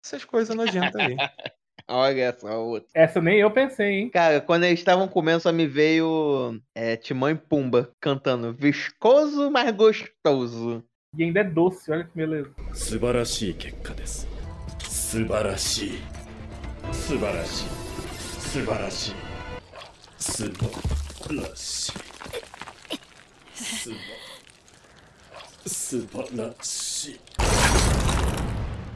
[0.03, 1.15] essas coisas não adianta aí.
[1.89, 2.89] Olha essa, outra.
[2.93, 4.09] Essa nem eu pensei, hein?
[4.09, 9.71] Cara, quando eles estavam comendo, só me veio é, Timão e Pumba cantando viscoso, mas
[9.71, 10.83] gostoso.
[11.17, 12.51] E ainda é doce, olha que beleza.
[12.73, 14.27] Subarashi, Kekka isso?
[14.89, 16.01] Subarashi.
[16.91, 17.65] Subarashi.
[18.51, 19.26] Subarashi.
[20.26, 21.92] す素晴らしい
[23.54, 24.06] 素晴ら
[25.64, 27.20] しい素晴らしい素晴らしい素晴素晴らしい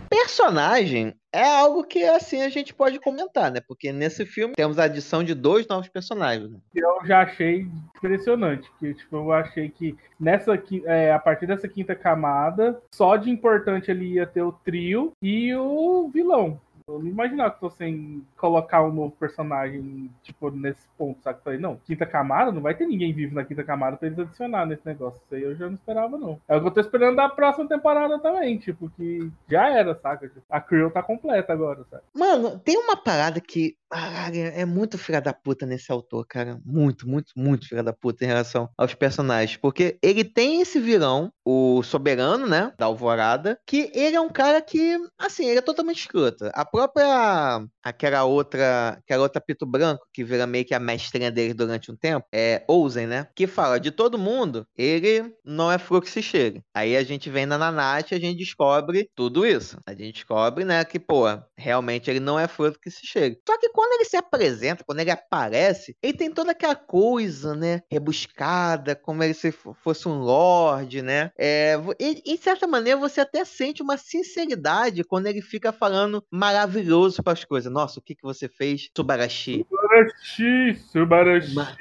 [0.09, 3.61] Personagem é algo que, assim, a gente pode comentar, né?
[3.67, 6.51] Porque nesse filme temos a adição de dois novos personagens.
[6.51, 6.59] Né?
[6.75, 8.71] Eu já achei impressionante.
[8.79, 13.31] Que, tipo, eu achei que nessa, qui- é, a partir dessa quinta camada, só de
[13.31, 16.61] importante ali ia ter o trio e o vilão.
[16.94, 21.40] Eu não imaginava que fossem colocar um novo personagem, tipo, nesse ponto, sabe?
[21.44, 24.66] Falei, não, quinta camada, não vai ter ninguém vivo na quinta camada pra eles adicionar
[24.66, 25.22] nesse negócio.
[25.24, 26.40] Isso aí eu já não esperava, não.
[26.48, 30.32] É o que eu tô esperando da próxima temporada também, tipo, que já era, saca?
[30.50, 32.04] A Creel tá completa agora, sabe?
[32.14, 36.60] Mano, tem uma parada que caralho, é muito filha da puta nesse autor, cara.
[36.66, 39.58] Muito, muito, muito filha da puta em relação aos personagens.
[39.58, 42.72] Porque ele tem esse vilão, o soberano, né?
[42.78, 46.50] Da Alvorada, que ele é um cara que, assim, ele é totalmente escroto.
[46.54, 47.66] A própria.
[47.84, 48.90] Aquela outra.
[49.00, 52.64] Aquela outra Pito Branco, que vira meio que a mestrinha dele durante um tempo, é
[52.68, 53.28] Ousen, né?
[53.36, 56.62] Que fala de todo mundo, ele não é flor que se chegue.
[56.74, 59.78] Aí a gente vem na Nanate e a gente descobre tudo isso.
[59.86, 61.26] A gente descobre, né, que, pô,
[61.58, 63.40] realmente ele não é flor que se chegue.
[63.48, 67.82] Só que quando ele se apresenta, quando ele aparece, ele tem toda aquela coisa, né,
[67.92, 71.32] rebuscada, como ele se fo- fosse um lorde, né?
[71.38, 76.24] É, e, em certa maneira, você até sente uma sinceridade quando ele fica falando
[76.62, 77.72] maravilhoso para as coisas.
[77.72, 79.66] Nossa, o que, que você fez, Subarashi?
[79.70, 81.56] Subarashi, Subarashi.
[81.56, 81.76] Ma-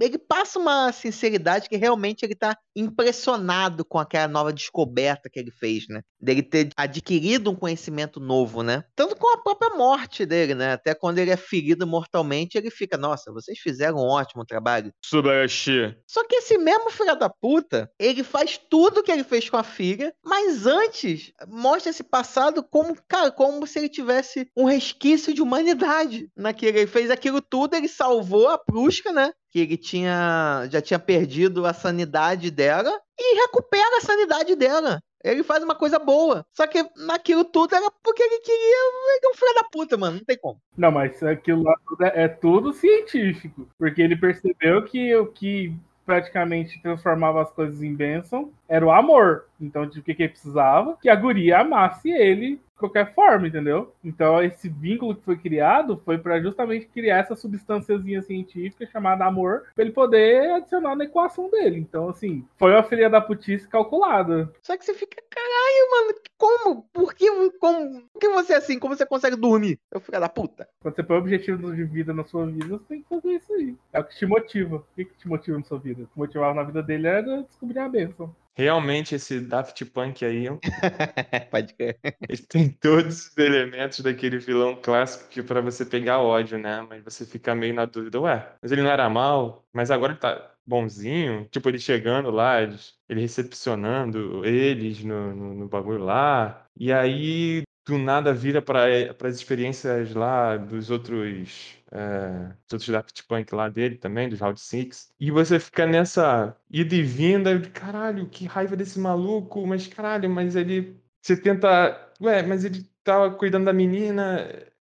[0.00, 5.50] ele passa uma sinceridade que realmente ele tá impressionado com aquela nova descoberta que ele
[5.50, 6.02] fez, né?
[6.20, 8.84] Dele ter adquirido um conhecimento novo, né?
[8.94, 10.72] Tanto com a própria morte dele, né?
[10.72, 14.92] Até quando ele é ferido mortalmente, ele fica, nossa, vocês fizeram um ótimo trabalho.
[15.04, 15.96] Subayashi.
[16.06, 19.64] Só que esse mesmo filho da puta, ele faz tudo que ele fez com a
[19.64, 25.42] filha, mas antes mostra esse passado como, cara, como se ele tivesse um resquício de
[25.42, 26.78] humanidade naquele.
[26.78, 29.32] Ele fez aquilo tudo, ele salvou a Prusca, né?
[29.50, 35.00] Que ele tinha, já tinha perdido a sanidade dela e recupera a sanidade dela.
[35.24, 36.44] Ele faz uma coisa boa.
[36.52, 38.76] Só que naquilo tudo era porque ele queria.
[39.16, 40.18] Ele é um filho da puta, mano.
[40.18, 40.60] Não tem como.
[40.76, 43.68] Não, mas aquilo lá tudo é, é tudo científico.
[43.78, 45.74] Porque ele percebeu que o que
[46.06, 49.46] praticamente transformava as coisas em bênção era o amor.
[49.60, 50.96] Então, de que, que ele precisava?
[51.00, 53.92] Que a guria amasse ele qualquer forma, entendeu?
[54.02, 59.64] Então esse vínculo que foi criado foi para justamente criar essa substânciazinha científica chamada amor,
[59.74, 61.78] para ele poder adicionar na equação dele.
[61.80, 64.50] Então assim, foi uma filha da putice calculada.
[64.62, 66.82] Só que você fica, caralho, mano, como?
[66.92, 67.28] Por que,
[67.58, 68.78] como, por que você é assim?
[68.78, 69.78] Como você consegue dormir?
[69.90, 70.68] Eu fico da puta.
[70.80, 73.74] Quando você põe objetivo de vida na sua vida, você tem que fazer isso aí.
[73.92, 74.76] É o que te motiva.
[74.76, 76.04] O que, que te motiva na sua vida?
[76.04, 78.34] O que motivava na vida dele era descobrir a bênção.
[78.58, 80.46] Realmente, esse Daft Punk aí,
[81.48, 81.96] Pode crer.
[82.28, 86.84] ele tem todos os elementos daquele vilão clássico que para você pegar ódio, né?
[86.88, 90.20] Mas você fica meio na dúvida, ué, mas ele não era mal, mas agora ele
[90.20, 92.76] tá bonzinho, tipo, ele chegando lá, ele
[93.08, 98.84] recepcionando eles no, no, no bagulho lá, e aí do nada vira para
[99.24, 104.60] as experiências lá dos outros é, dos outros Daft Punk lá dele também, dos Round
[104.60, 105.10] Six.
[105.18, 110.54] E você fica nessa ida e vinda, caralho, que raiva desse maluco, mas caralho, mas
[110.54, 111.00] ele.
[111.22, 112.12] Você tenta.
[112.20, 114.40] Ué, mas ele tava cuidando da menina.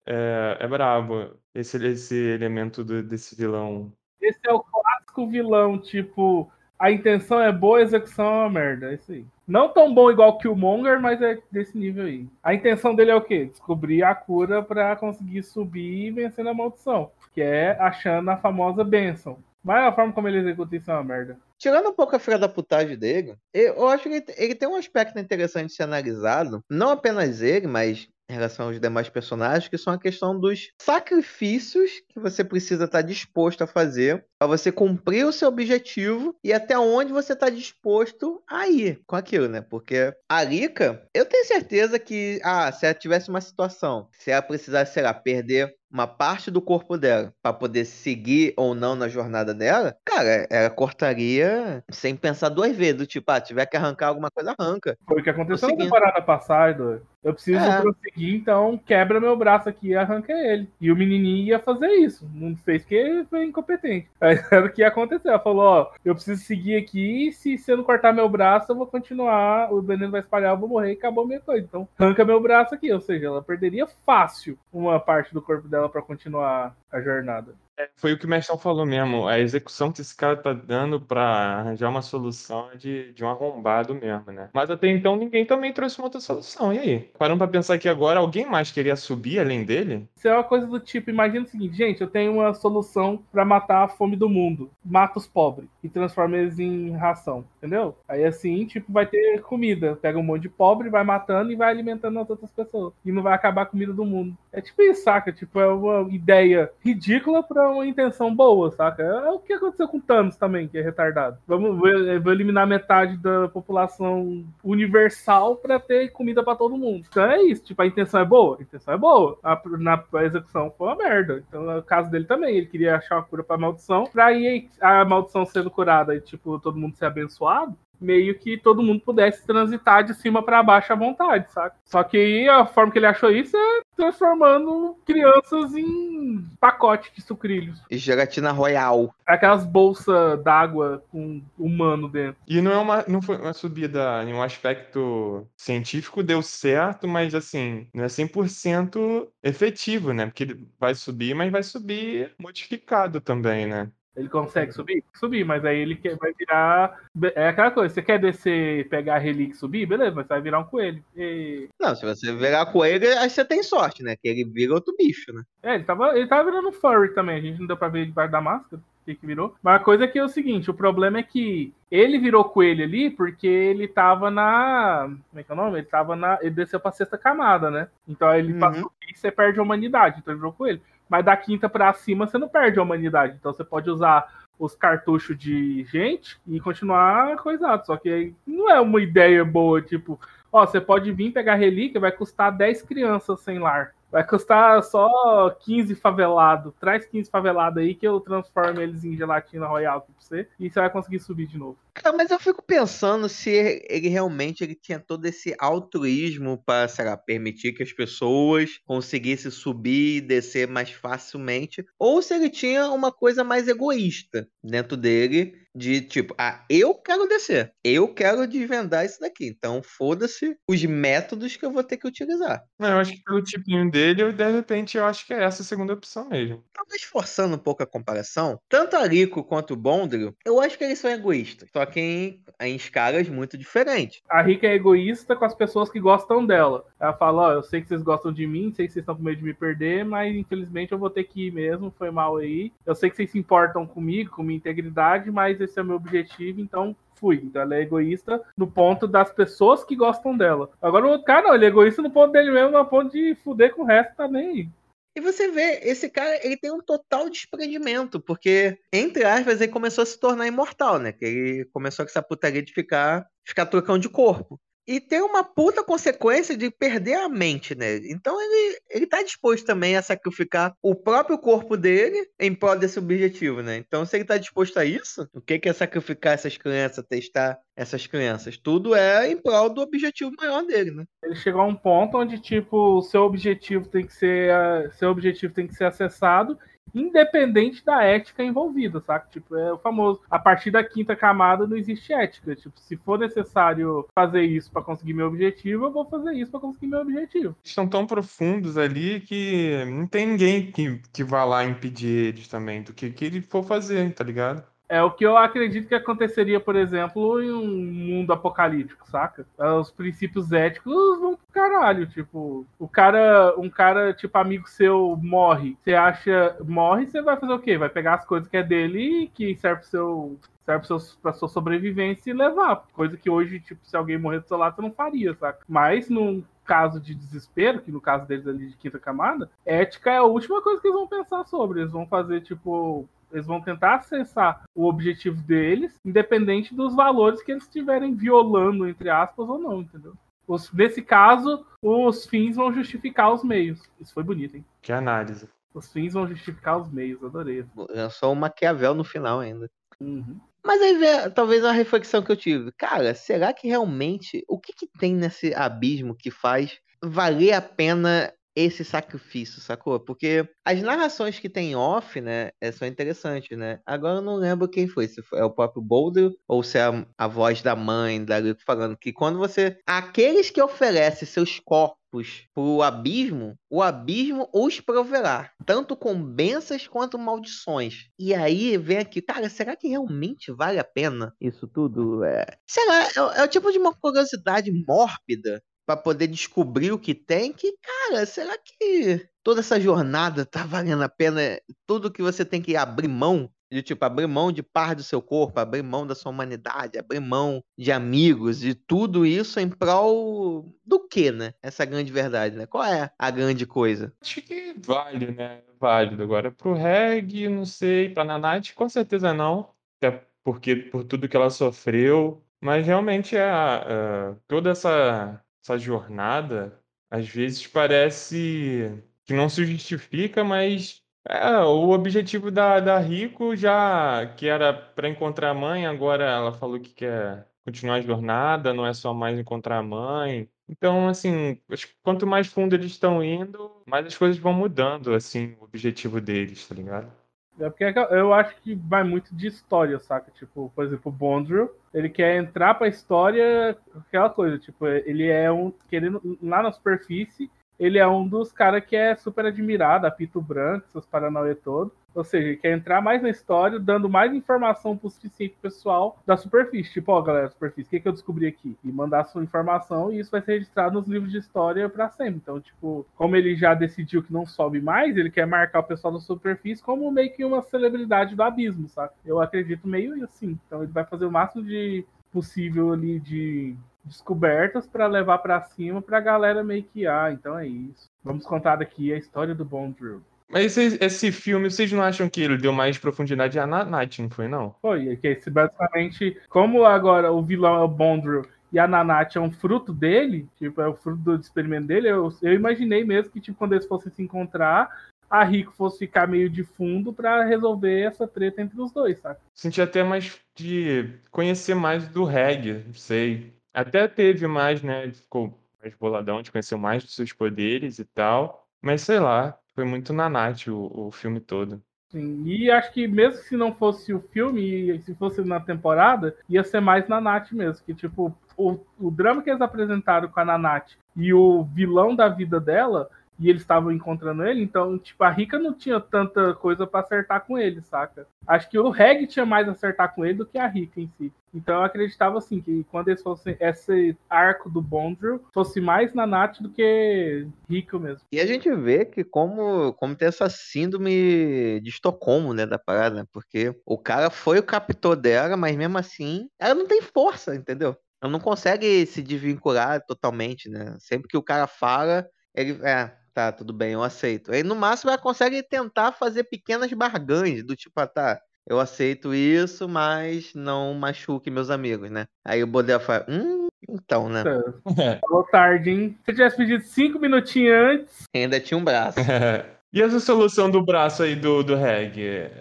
[0.08, 3.92] É, é brabo esse, esse elemento do- desse vilão.
[4.22, 8.92] Esse é o clássico vilão, tipo, a intenção é boa, a execução é uma merda.
[8.92, 9.26] É isso aí.
[9.48, 12.28] Não tão bom igual o Killmonger, mas é desse nível aí.
[12.44, 13.46] A intenção dele é o quê?
[13.46, 17.12] Descobrir a cura pra conseguir subir e vencer a maldição.
[17.34, 19.38] Que é achando a famosa benção.
[19.64, 21.38] Mas a forma como ele executa isso é uma merda.
[21.58, 25.18] Tirando um pouco a filha da putagem dele, eu acho que ele tem um aspecto
[25.18, 26.64] interessante de ser analisado.
[26.70, 31.92] Não apenas ele, mas em relação aos demais personagens, que são a questão dos sacrifícios
[32.10, 36.78] que você precisa estar disposto a fazer para você cumprir o seu objetivo e até
[36.78, 39.62] onde você está disposto a ir com aquilo, né?
[39.62, 44.42] Porque a Rika, eu tenho certeza que, ah, se ela tivesse uma situação, se ela
[44.42, 49.08] precisasse, sei lá, perder uma parte do corpo dela para poder seguir ou não na
[49.08, 54.08] jornada dela, cara, ela cortaria sem pensar duas vezes, do tipo, ah, tiver que arrancar
[54.08, 54.98] alguma coisa, arranca.
[55.08, 57.02] Foi o que aconteceu na temporada passada.
[57.26, 57.82] Eu preciso É.
[57.82, 60.70] prosseguir, então quebra meu braço aqui e arranca ele.
[60.80, 62.30] E o menininho ia fazer isso.
[62.34, 64.08] Não fez porque foi incompetente.
[64.22, 65.30] Aí era o que ia acontecer.
[65.30, 67.32] Ela falou: Ó, eu preciso seguir aqui.
[67.34, 69.74] Se você não cortar meu braço, eu vou continuar.
[69.74, 71.66] O veneno vai espalhar, eu vou morrer e acabou a minha coisa.
[71.66, 72.94] Então arranca meu braço aqui.
[72.94, 77.56] Ou seja, ela perderia fácil uma parte do corpo dela pra continuar a jornada.
[77.78, 79.28] É, foi o que o Mestão falou mesmo.
[79.28, 81.24] A execução que esse cara tá dando pra
[81.60, 84.50] arranjar uma solução é de, de um arrombado mesmo, né?
[84.54, 86.74] Mas até então ninguém também trouxe uma outra solução.
[86.74, 87.00] E aí?
[87.18, 90.08] Parando pra pensar que agora alguém mais queria subir além dele?
[90.16, 93.44] Isso é uma coisa do tipo, imagina o seguinte, gente, eu tenho uma solução pra
[93.44, 94.72] matar a fome do mundo.
[94.84, 97.96] Mata os pobres e transforma eles em ração, entendeu?
[98.08, 99.96] Aí assim, tipo, vai ter comida.
[100.02, 102.94] Pega um monte de pobre, vai matando e vai alimentando as outras pessoas.
[103.06, 104.36] E não vai acabar a comida do mundo.
[104.52, 105.32] É tipo isso, saca?
[105.32, 109.04] Tipo, é uma ideia ridícula pra uma intenção boa, saca?
[109.04, 111.38] É o que aconteceu com Thanos também, que é retardado.
[111.46, 117.06] Vamos vou, eliminar metade da população universal pra ter comida pra todo mundo.
[117.08, 118.58] Então é isso, tipo, a intenção é boa?
[118.58, 119.38] A intenção é boa.
[119.44, 121.44] A, na a execução foi uma merda.
[121.48, 124.68] Então, é o caso dele também, ele queria achar uma cura pra maldição, pra aí
[124.82, 129.46] a maldição sendo curada e, tipo, todo mundo ser abençoado, meio que todo mundo pudesse
[129.46, 131.76] transitar de cima pra baixo à vontade, saca?
[131.86, 137.22] Só que aí a forma que ele achou isso é transformando crianças em pacote de
[137.22, 137.82] sucrilhos.
[137.90, 139.14] E gelatina royal.
[139.26, 142.42] Aquelas bolsas d'água com humano dentro.
[142.48, 147.34] E não é uma, não foi uma subida em um aspecto científico, deu certo, mas
[147.34, 150.26] assim, não é 100% efetivo, né?
[150.26, 153.90] Porque ele vai subir, mas vai subir modificado também, né?
[154.16, 155.04] Ele consegue subir?
[155.14, 156.98] Subir, mas aí ele quer, vai virar.
[157.36, 159.86] É aquela coisa, você quer descer, pegar a relíquia e subir?
[159.86, 161.04] Beleza, mas você vai virar um coelho.
[161.16, 164.16] E- Não, se você virar coelho, aí você tem sorte, né?
[164.16, 165.44] Que ele vira outro bicho, né?
[165.62, 167.38] É, ele tava, ele tava virando um furry também.
[167.38, 169.54] A gente não deu pra ver debaixo da máscara o que, que virou.
[169.62, 172.84] Mas a coisa é que é o seguinte: o problema é que ele virou coelho
[172.86, 175.10] ali porque ele tava na.
[175.30, 175.78] Como é que é o nome?
[175.80, 176.40] Ele tava na.
[176.42, 177.88] Ele desceu pra sexta camada, né?
[178.08, 178.60] Então aí ele Uhum.
[178.60, 180.20] passou e você perde a humanidade.
[180.20, 180.82] Então ele virou coelho.
[181.10, 183.36] Mas da quinta pra cima você não perde a humanidade.
[183.40, 187.86] Então você pode usar os cartuchos de gente e continuar coisado.
[187.86, 190.20] Só que não é uma ideia boa, tipo,
[190.52, 193.94] ó, você pode vir pegar relíquia, vai custar 10 crianças sem lar.
[194.16, 196.74] Vai custar só 15 favelado.
[196.80, 200.48] Traz 15 favelado aí que eu transformo eles em gelatina royal pra você.
[200.58, 201.78] E você vai conseguir subir de novo.
[201.94, 203.50] Cara, mas eu fico pensando se
[203.90, 209.52] ele realmente ele tinha todo esse altruísmo para, sei lá, permitir que as pessoas conseguissem
[209.52, 215.65] subir e descer mais facilmente, ou se ele tinha uma coisa mais egoísta dentro dele
[215.76, 217.74] De tipo, ah, eu quero descer.
[217.84, 219.48] Eu quero desvendar isso daqui.
[219.48, 222.64] Então, foda-se os métodos que eu vou ter que utilizar.
[222.80, 225.62] Não, eu acho que pelo tipinho dele, eu, de repente, eu acho que é essa
[225.62, 226.64] a segunda opção mesmo.
[226.74, 230.84] Talvez forçando um pouco a comparação, tanto a Rico quanto o Bondrio, eu acho que
[230.84, 231.70] eles são egoístas.
[231.72, 234.22] Só que em, em escalas muito diferentes.
[234.30, 236.86] A Rica é egoísta com as pessoas que gostam dela.
[237.00, 239.24] Ela fala, ó, eu sei que vocês gostam de mim, sei que vocês estão com
[239.24, 242.72] medo de me perder, mas infelizmente eu vou ter que ir mesmo, foi mal aí.
[242.86, 245.96] Eu sei que vocês se importam comigo, com minha integridade, mas esse é o meu
[245.96, 247.42] objetivo, então fui.
[247.44, 250.70] Então ela é egoísta no ponto das pessoas que gostam dela.
[250.82, 253.36] Agora o outro cara, não, ele é egoísta no ponto dele mesmo, no ponto de
[253.36, 254.70] fuder com o resto, tá nem aí.
[255.18, 260.02] E você vê, esse cara, ele tem um total desprendimento, porque, entre aspas, ele começou
[260.02, 261.14] a se tornar imortal, né?
[261.14, 264.60] Que ele começou com essa putaria de ficar, ficar trocando de corpo.
[264.88, 267.98] E tem uma puta consequência de perder a mente, né?
[268.10, 273.00] Então ele, ele tá disposto também a sacrificar o próprio corpo dele em prol desse
[273.00, 273.78] objetivo, né?
[273.78, 277.58] Então, se ele tá disposto a isso, o que que é sacrificar essas crianças, testar
[277.76, 278.58] essas crianças?
[278.58, 281.06] Tudo é em prol do objetivo maior dele, né?
[281.24, 284.52] Ele chegou a um ponto onde, tipo, o seu objetivo tem que ser.
[284.94, 286.58] Seu objetivo tem que ser acessado
[286.96, 289.28] independente da ética envolvida, saca?
[289.30, 290.22] Tipo, é o famoso.
[290.30, 292.56] A partir da quinta camada não existe ética.
[292.56, 296.60] Tipo, se for necessário fazer isso pra conseguir meu objetivo, eu vou fazer isso pra
[296.60, 297.56] conseguir meu objetivo.
[297.64, 302.82] Estão tão profundos ali que não tem ninguém que, que vá lá impedir eles também
[302.82, 304.64] do que, que ele for fazer, tá ligado?
[304.88, 309.46] É o que eu acredito que aconteceria, por exemplo, em um mundo apocalíptico, saca?
[309.80, 312.06] Os princípios éticos vão pro caralho.
[312.08, 315.76] Tipo, o cara, um cara, tipo, amigo seu morre.
[315.84, 316.56] Você acha.
[316.64, 317.78] Morre, você vai fazer o quê?
[317.78, 320.40] Vai pegar as coisas que é dele e que serve pro seu.
[320.66, 320.88] Serve
[321.22, 322.86] pra sua sobrevivência e levar.
[322.94, 325.60] Coisa que hoje, tipo, se alguém morrer do seu lado, você não faria, saca?
[325.68, 330.18] Mas num caso de desespero, que no caso deles ali de quinta camada, ética é
[330.18, 331.82] a última coisa que eles vão pensar sobre.
[331.82, 337.52] Eles vão fazer, tipo, eles vão tentar acessar o objetivo deles, independente dos valores que
[337.52, 340.14] eles estiverem violando, entre aspas, ou não, entendeu?
[340.48, 343.82] Os- nesse caso, os fins vão justificar os meios.
[344.00, 344.66] Isso foi bonito, hein?
[344.82, 345.50] Que análise.
[345.74, 347.66] Os fins vão justificar os meios, adorei.
[347.90, 349.70] É só um Maquiavel no final ainda.
[350.00, 350.40] Uhum.
[350.64, 352.72] Mas aí vem talvez uma reflexão que eu tive.
[352.72, 354.44] Cara, será que realmente.
[354.48, 360.00] O que, que tem nesse abismo que faz valer a pena esse sacrifício, sacou?
[360.00, 363.80] Porque as narrações que tem off, né, é, são interessantes, né?
[363.86, 366.84] Agora eu não lembro quem foi, se foi- é o próprio Boulder ou se é
[366.84, 369.78] a, a voz da mãe da Rico falando que quando você.
[369.86, 377.20] Aqueles que oferecem seus corpos pro abismo, o abismo os proverá, tanto com bênçãos quanto
[377.20, 378.06] maldições.
[378.18, 382.24] E aí vem aqui, cara, será que realmente vale a pena isso tudo?
[382.24, 382.46] É...
[382.66, 387.14] Sei lá, é, é o tipo de uma curiosidade mórbida pra poder descobrir o que
[387.14, 391.42] tem, que, cara, será que toda essa jornada tá valendo a pena?
[391.86, 395.22] Tudo que você tem que abrir mão, de tipo, abrir mão de parte do seu
[395.22, 400.74] corpo, abrir mão da sua humanidade, abrir mão de amigos, de tudo isso em prol
[400.86, 401.54] do que, né?
[401.62, 402.66] Essa grande verdade, né?
[402.66, 404.14] Qual é a grande coisa?
[404.22, 405.62] Acho que vale, né?
[405.80, 406.24] Válido.
[406.24, 408.10] Agora, pro reggae, não sei.
[408.10, 409.70] Pra Nanate, com certeza não.
[409.98, 412.42] Até porque por tudo que ela sofreu.
[412.62, 421.02] Mas realmente é toda essa, essa jornada, às vezes parece que não se justifica, mas
[421.28, 426.54] é, o objetivo da, da Rico já que era para encontrar a mãe, agora ela
[426.54, 430.48] falou que quer continuar a jornada, não é só mais encontrar a mãe.
[430.70, 431.60] Então, assim,
[432.04, 436.68] quanto mais fundo eles estão indo, mais as coisas vão mudando, assim, o objetivo deles,
[436.68, 437.12] tá ligado?
[437.60, 440.32] É porque eu acho que vai muito de história, saca?
[440.32, 445.52] Tipo, por exemplo, o Bondrill, ele quer entrar pra história, aquela coisa, tipo, ele é
[445.52, 447.50] um, querendo, lá na superfície,
[447.80, 451.92] ele é um dos caras que é super admirado, apito branco, seus paranauê todo.
[452.16, 456.94] Ou seja, quer entrar mais na história, dando mais informação pro suficiente pessoal da superfície.
[456.94, 458.78] Tipo, ó, galera, superfície, o que, que eu descobri aqui?
[458.84, 462.10] E mandar a sua informação e isso vai ser registrado nos livros de história pra
[462.10, 462.38] sempre.
[462.38, 466.14] Então, tipo, como ele já decidiu que não sobe mais, ele quer marcar o pessoal
[466.14, 469.12] da superfície como meio que uma celebridade do abismo, sabe?
[469.26, 470.58] Eu acredito meio assim.
[470.66, 476.02] Então, ele vai fazer o máximo de possível ali de descobertas pra levar pra cima
[476.02, 478.10] pra galera meio que, ah, então é isso.
[478.24, 480.22] Vamos contar daqui a história do Bondrill.
[480.50, 484.30] Mas esse, esse filme, vocês não acham que ele deu mais profundidade a Nanate, não
[484.30, 484.76] foi, não?
[484.82, 489.38] Foi, é que esse basicamente, como agora o vilão é o Bondrill e a Nanate
[489.38, 493.32] é um fruto dele, tipo, é o fruto do experimento dele, eu, eu imaginei mesmo
[493.32, 494.90] que, tipo, quando eles fossem se encontrar,
[495.30, 499.42] a Rico fosse ficar meio de fundo pra resolver essa treta entre os dois, saca?
[499.54, 503.54] Senti até mais de conhecer mais do reggae, não sei.
[503.74, 505.12] Até teve mais, né?
[505.12, 508.68] Ficou mais boladão de conhecer mais dos seus poderes e tal.
[508.82, 511.84] Mas sei lá, foi muito Nanate o, o filme todo.
[512.10, 516.64] Sim, e acho que mesmo se não fosse o filme, se fosse na temporada, ia
[516.64, 517.86] ser mais na Nath mesmo.
[517.86, 522.30] Que, tipo, o, o drama que eles apresentaram com a Nanate e o vilão da
[522.30, 523.10] vida dela
[523.40, 527.46] e eles estavam encontrando ele, então, tipo, a Rika não tinha tanta coisa para acertar
[527.46, 528.28] com ele, saca?
[528.48, 531.12] Acho que o Reg tinha mais a acertar com ele do que a Rika em
[531.18, 531.32] si.
[531.56, 536.28] Então eu acreditava assim que quando eles fossem esse arco do Bondril fosse mais na
[536.28, 538.22] Nath do que Rico mesmo.
[538.30, 543.16] E a gente vê que como, como tem essa síndrome de Estocolmo, né, da parada,
[543.16, 543.26] né?
[543.32, 547.96] porque o cara foi o captor dela, mas mesmo assim, ela não tem força, entendeu?
[548.22, 550.98] Ela não consegue se desvincular totalmente, né?
[551.00, 554.54] Sempre que o cara fala, ele, é, tá, tudo bem, eu aceito.
[554.54, 559.36] Aí no máximo ela consegue tentar fazer pequenas barganhas, do tipo, ah, tá, eu aceito
[559.36, 562.26] isso, mas não machuque meus amigos, né?
[562.44, 564.44] Aí o Bodel fala, hum, então, né?
[564.98, 565.20] É.
[565.20, 566.18] Falou tarde, hein?
[566.24, 568.24] Se eu tivesse pedido cinco minutinhos antes.
[568.34, 569.20] Ainda tinha um braço.
[569.94, 572.20] E essa solução do braço aí do, do reg?
[572.20, 572.52] É,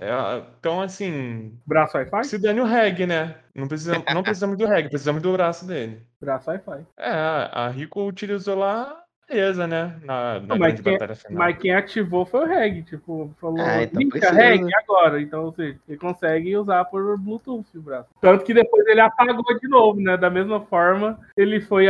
[0.57, 1.59] então, assim.
[1.67, 2.23] Braço Wi-Fi?
[2.23, 3.35] Se dane o reg, né?
[3.53, 6.07] Não precisamos, não precisamos do reg, precisamos do braço dele.
[6.21, 6.87] Braço Wi-Fi.
[6.97, 9.97] É, a Rico utilizou lá beleza, né?
[10.05, 10.99] Na, na Não, mas, quem,
[11.31, 14.03] mas, quem, ativou foi o Reg, tipo, falou, ah, então
[14.33, 15.21] Reg agora.
[15.21, 18.09] Então, ou seja, ele consegue usar por Bluetooth o braço.
[18.21, 20.17] Tanto que depois ele apagou de novo, né?
[20.17, 21.87] Da mesma forma, ele foi,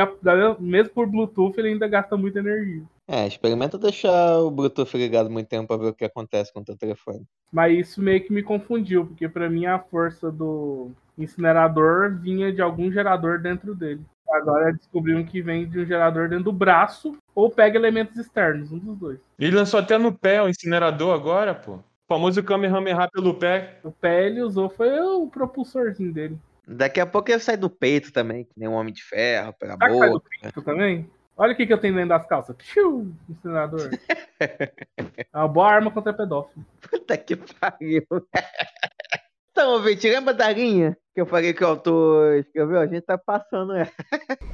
[0.58, 2.82] mesmo por Bluetooth, ele ainda gasta muita energia.
[3.06, 6.64] É, experimenta deixar o Bluetooth ligado muito tempo pra ver o que acontece com o
[6.64, 7.26] teu telefone.
[7.52, 12.62] Mas isso meio que me confundiu, porque para mim a força do incinerador vinha de
[12.62, 14.00] algum gerador dentro dele.
[14.28, 18.78] Agora descobrimos que vem de um gerador dentro do braço ou pega elementos externos, um
[18.78, 19.20] dos dois.
[19.38, 21.74] Ele lançou até no pé o incinerador agora, pô.
[21.74, 23.78] O famoso Kamehameha pelo pé.
[23.82, 26.38] O pé ele usou foi o propulsorzinho dele.
[26.66, 29.76] Daqui a pouco ele sai do peito também, que nem um homem de ferro, pela
[29.76, 29.98] Será boca.
[29.98, 31.10] sai do peito também?
[31.36, 32.56] Olha o que, que eu tenho dentro das calças.
[32.56, 33.90] Piu, incinerador.
[34.40, 36.64] é uma boa arma contra pedófilo.
[36.80, 38.06] Puta que pariu.
[39.56, 42.80] Então, Viti, lembra da linha que eu falei que o autor escreveu?
[42.80, 43.88] A gente tá passando ela.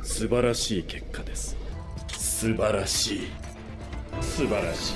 [0.05, 1.57] Subarashi, Kekka desu.
[2.18, 3.32] Subarashi.
[4.20, 4.94] Subarashi.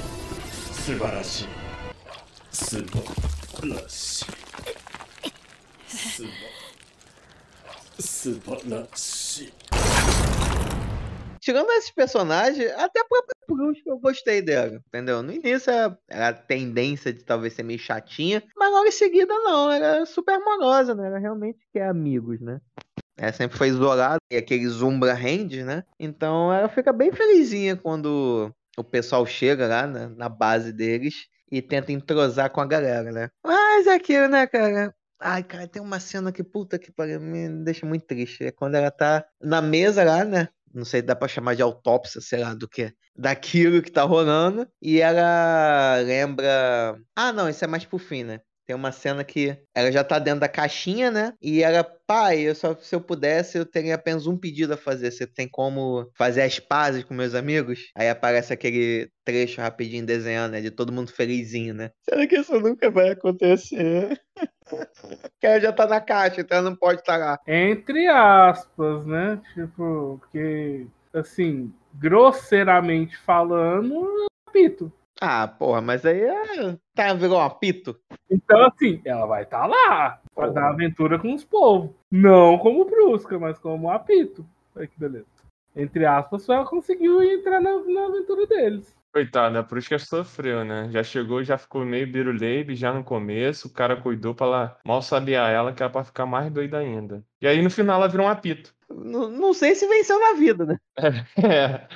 [0.85, 1.49] Subarashi.
[2.53, 4.27] Subarashi.
[5.89, 6.29] Subarashi.
[7.99, 9.55] Subarashi
[11.45, 15.23] tirando esses personagens, até a própria Bruxa eu gostei dela, entendeu?
[15.23, 19.33] No início era, era, a tendência de talvez ser meio chatinha, mas logo em seguida
[19.41, 21.07] não, era super amorosa, né?
[21.07, 22.61] Ela realmente quer amigos, né?
[23.17, 25.85] Ela sempre foi isolada, e aquele Zumbra Hand, né?
[26.01, 31.61] Então ela fica bem felizinha quando o pessoal chega lá né, na base deles e
[31.61, 33.29] tenta entrosar com a galera, né?
[33.45, 34.95] Mas é aquilo, né, cara?
[35.21, 38.45] Ai, cara, tem uma cena que puta que pariu, me deixa muito triste.
[38.45, 40.49] É quando ela tá na mesa lá, né?
[40.75, 44.69] Não sei, dá pra chamar de autópsia, sei lá, do que, daquilo que tá rolando,
[44.83, 46.99] e ela lembra.
[47.17, 48.41] Ah, não, isso é mais pro fim, né?
[48.67, 51.35] Tem uma cena que ela já tá dentro da caixinha, né?
[51.41, 55.11] E ela, pai, eu só, se eu pudesse, eu teria apenas um pedido a fazer.
[55.11, 57.91] Você tem como fazer as pazes com meus amigos?
[57.95, 60.61] Aí aparece aquele trecho rapidinho desenhando, né?
[60.61, 61.91] De todo mundo felizinho, né?
[62.03, 64.19] Será que isso nunca vai acontecer?
[65.41, 67.39] que ela já tá na caixa, então ela não pode estar tá lá.
[67.47, 69.41] Entre aspas, né?
[69.53, 74.93] Tipo, que, assim, grosseiramente falando, apito.
[75.21, 76.77] Ah, porra, mas aí é...
[76.95, 77.99] tá virou um apito.
[78.31, 81.91] Então, assim, ela vai estar tá lá pra dar aventura com os povos.
[82.11, 84.45] Não como Brusca, mas como apito.
[84.75, 85.27] Olha que beleza.
[85.77, 88.95] Entre aspas, ela conseguiu entrar na, na aventura deles.
[89.13, 90.89] Coitada, por isso que sofreu, né?
[90.91, 95.01] Já chegou, já ficou meio biruleibe já no começo, o cara cuidou pra ela mal
[95.03, 97.25] sabia ela que era pra ficar mais doida ainda.
[97.41, 98.75] E aí no final ela virou um apito.
[98.91, 100.79] Não, não sei se venceu na vida, né?
[101.39, 101.87] É.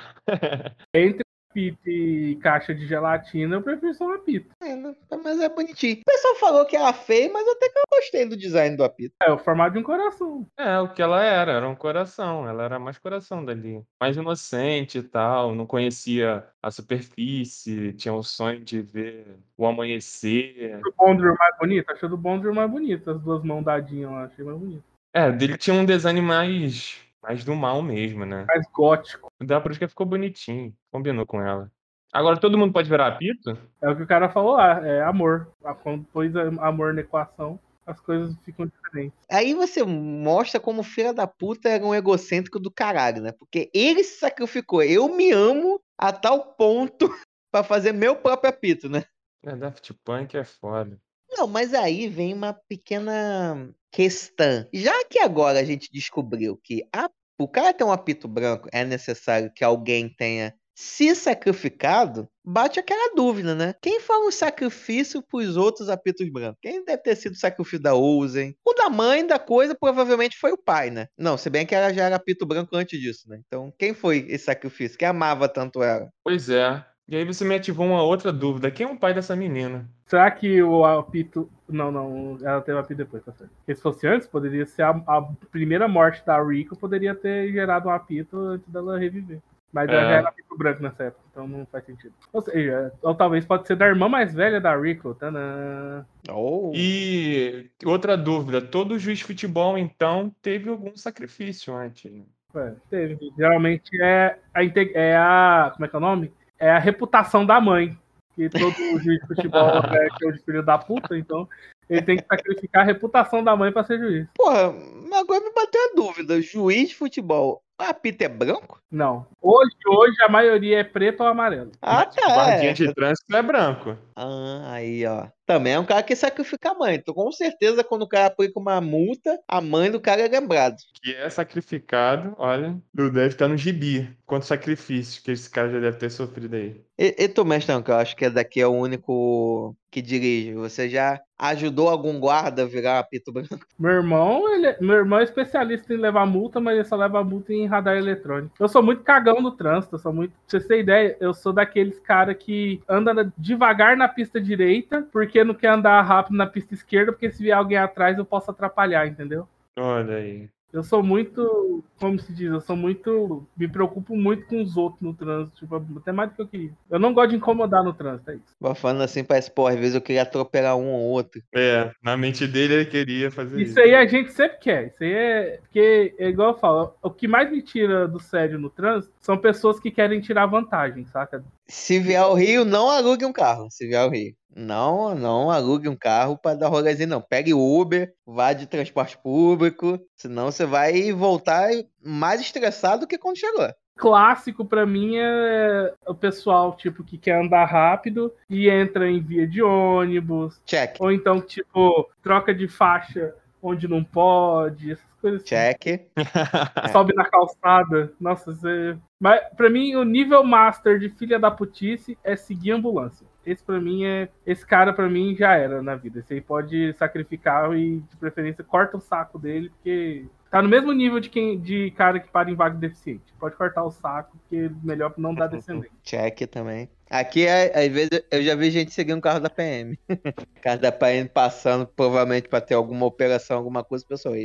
[0.93, 4.49] Entre pita e caixa de gelatina, eu prefiro só um apito.
[4.61, 4.95] É, né?
[5.23, 5.99] mas é bonitinho.
[6.01, 9.15] O pessoal falou que era feio, mas até que eu gostei do design do apito.
[9.21, 10.45] É, o formato de um coração.
[10.57, 12.47] É, o que ela era, era um coração.
[12.47, 13.83] Ela era mais coração dali.
[13.99, 19.25] Mais inocente e tal, não conhecia a superfície, tinha o sonho de ver
[19.57, 20.79] o amanhecer.
[20.85, 21.91] O Bondor mais bonito?
[21.91, 24.83] Achei do Bondor mais bonito, as duas mãos dadinhas lá, achei mais bonito.
[25.13, 28.45] É, dele tinha um design mais mais do mal mesmo, né?
[28.47, 29.31] Mais gótico.
[29.39, 30.73] O da Prusca ficou bonitinho.
[30.91, 31.71] Combinou com ela.
[32.11, 33.57] Agora todo mundo pode virar apito?
[33.81, 35.51] É o que o cara falou lá, é amor.
[35.83, 39.17] Quando pôs amor na equação, as coisas ficam diferentes.
[39.29, 43.31] Aí você mostra como filha da puta era um egocêntrico do caralho, né?
[43.31, 44.81] Porque ele se sacrificou.
[44.81, 47.09] Eu me amo a tal ponto
[47.51, 49.03] para fazer meu próprio apito, né?
[49.43, 50.99] É, Daft Punk é foda.
[51.39, 54.67] Não, mas aí vem uma pequena questão.
[54.73, 57.09] Já que agora a gente descobriu que a,
[57.39, 63.15] o cara ter um apito branco é necessário que alguém tenha se sacrificado, bate aquela
[63.15, 63.73] dúvida, né?
[63.81, 66.59] Quem foi um sacrifício pros outros apitos brancos?
[66.61, 68.53] Quem deve ter sido o sacrifício da Ozen?
[68.65, 71.07] O da mãe da coisa provavelmente foi o pai, né?
[71.17, 73.41] Não, se bem que ela já era apito branco antes disso, né?
[73.45, 74.97] Então, quem foi esse sacrifício?
[74.97, 76.09] Quem amava tanto ela?
[76.21, 76.85] Pois é.
[77.09, 78.69] E aí você me ativou uma outra dúvida.
[78.69, 79.89] Quem é o pai dessa menina?
[80.05, 81.49] Será que o apito.
[81.67, 83.49] Não, não, ela teve apito depois, tá certo.
[83.57, 87.87] Porque se fosse antes, poderia ser a, a primeira morte da Rico, poderia ter gerado
[87.89, 89.39] um apito antes dela reviver.
[89.73, 90.03] Mas ela É.
[90.05, 92.13] já era apito branco nessa época, então não faz sentido.
[92.33, 95.13] Ou seja, ou talvez pode ser da irmã mais velha da Rico.
[95.15, 96.03] Tadã.
[96.31, 96.71] Oh.
[96.75, 98.61] E outra dúvida.
[98.61, 102.11] Todo juiz de futebol, então, teve algum sacrifício antes.
[102.11, 102.23] né?
[102.55, 103.17] É, teve.
[103.37, 105.71] Geralmente é a, é a.
[105.73, 106.31] Como é que é o nome?
[106.59, 107.97] É a reputação da mãe.
[108.35, 111.47] Que todo juiz de futebol é que é o filho da puta, então
[111.89, 114.27] ele tem que sacrificar a reputação da mãe pra ser juiz.
[114.35, 114.73] Porra,
[115.13, 116.41] agora me bateu a dúvida.
[116.41, 118.81] Juiz de futebol, o apito é branco?
[118.91, 119.25] Não.
[119.41, 121.71] Hoje, hoje a maioria é preto ou amarelo.
[121.81, 122.27] Ah, tá.
[122.27, 122.73] guardinha é.
[122.73, 123.97] de trânsito é branco.
[124.15, 125.27] Ah, aí, ó.
[125.45, 126.95] Também é um cara que sacrifica a mãe.
[126.95, 130.75] Então, com certeza, quando o cara aplica uma multa, a mãe do cara é lembrado.
[131.01, 134.15] Que é sacrificado, olha, deve estar no gibi.
[134.25, 136.81] Quanto sacrifício que esse cara já deve ter sofrido aí.
[136.97, 140.53] E, e tu, mestrão, que eu acho que é daqui é o único que dirige.
[140.53, 143.59] Você já ajudou algum guarda a virar apito branco?
[143.79, 147.53] Meu irmão, ele, meu irmão é especialista em levar multa, mas ele só leva multa
[147.53, 148.53] em radar eletrônico.
[148.59, 150.31] Eu sou muito cagão no trânsito, eu sou muito.
[150.31, 155.43] Pra você ter ideia, eu sou daqueles cara que anda devagar na pista direita, porque
[155.43, 159.07] não quer andar rápido na pista esquerda, porque se vier alguém atrás eu posso atrapalhar,
[159.07, 159.47] entendeu?
[159.77, 160.49] Olha aí.
[160.71, 165.01] Eu sou muito, como se diz, eu sou muito, me preocupo muito com os outros
[165.01, 166.71] no trânsito, tipo, até mais do que eu queria.
[166.89, 168.55] Eu não gosto de incomodar no trânsito, é isso.
[168.59, 171.41] Vai falando assim, parece, pô, às vezes eu queria atropelar um ou outro.
[171.55, 173.71] É, na mente dele ele queria fazer isso.
[173.71, 174.87] Isso aí a gente sempre quer.
[174.87, 175.59] Isso aí é.
[175.61, 179.37] Porque, é igual eu falo, o que mais me tira do sério no trânsito são
[179.37, 181.43] pessoas que querem tirar vantagem, saca?
[181.69, 183.67] Se vier ao Rio, não alugue um carro.
[183.69, 184.33] Se vier ao Rio.
[184.55, 187.21] Não, não alugue um carro para dar rolezinho, não.
[187.21, 191.69] Pegue Uber, vá de transporte público, senão você vai voltar
[192.03, 193.69] mais estressado do que quando chegou.
[193.95, 199.45] Clássico pra mim é o pessoal, tipo, que quer andar rápido e entra em via
[199.45, 205.49] de ônibus, Check, ou então, tipo, troca de faixa onde não pode, essas coisas assim.
[205.49, 206.09] check.
[206.91, 208.13] sobe na calçada.
[208.19, 208.97] Nossa, você.
[209.19, 213.27] Mas pra mim, o nível master de filha da putice é seguir a ambulância.
[213.45, 214.29] Esse pra mim é.
[214.45, 216.19] Esse cara pra mim já era na vida.
[216.19, 220.25] Esse aí pode sacrificar e, de preferência, corta o saco dele, porque.
[220.49, 223.31] Tá no mesmo nível de quem de cara que para em vaga deficiente.
[223.39, 225.91] Pode cortar o saco, porque melhor não dar descendente.
[226.03, 226.89] Check também.
[227.09, 229.97] Aqui, é- às vezes, eu já vi gente seguindo o carro da PM.
[230.61, 234.35] carro da PM passando, provavelmente, pra ter alguma operação, alguma coisa, pessoal.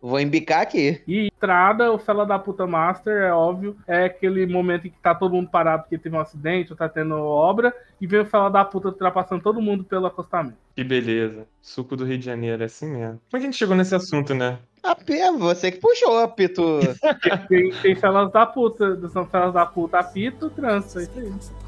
[0.00, 1.02] Vou embicar aqui.
[1.08, 5.14] E entrada, o fela da puta master, é óbvio, é aquele momento em que tá
[5.14, 8.50] todo mundo parado porque teve um acidente ou tá tendo obra, e vem o fela
[8.50, 10.56] da puta ultrapassando todo mundo pelo acostamento.
[10.76, 11.46] Que beleza.
[11.60, 13.20] Suco do Rio de Janeiro, é assim mesmo.
[13.30, 14.58] Como é que a gente chegou nesse assunto, né?
[14.82, 16.80] A P, você que puxou, apito.
[17.48, 21.61] Tem, tem felas da puta, são felas da puta, apito, trânsito, é isso aí.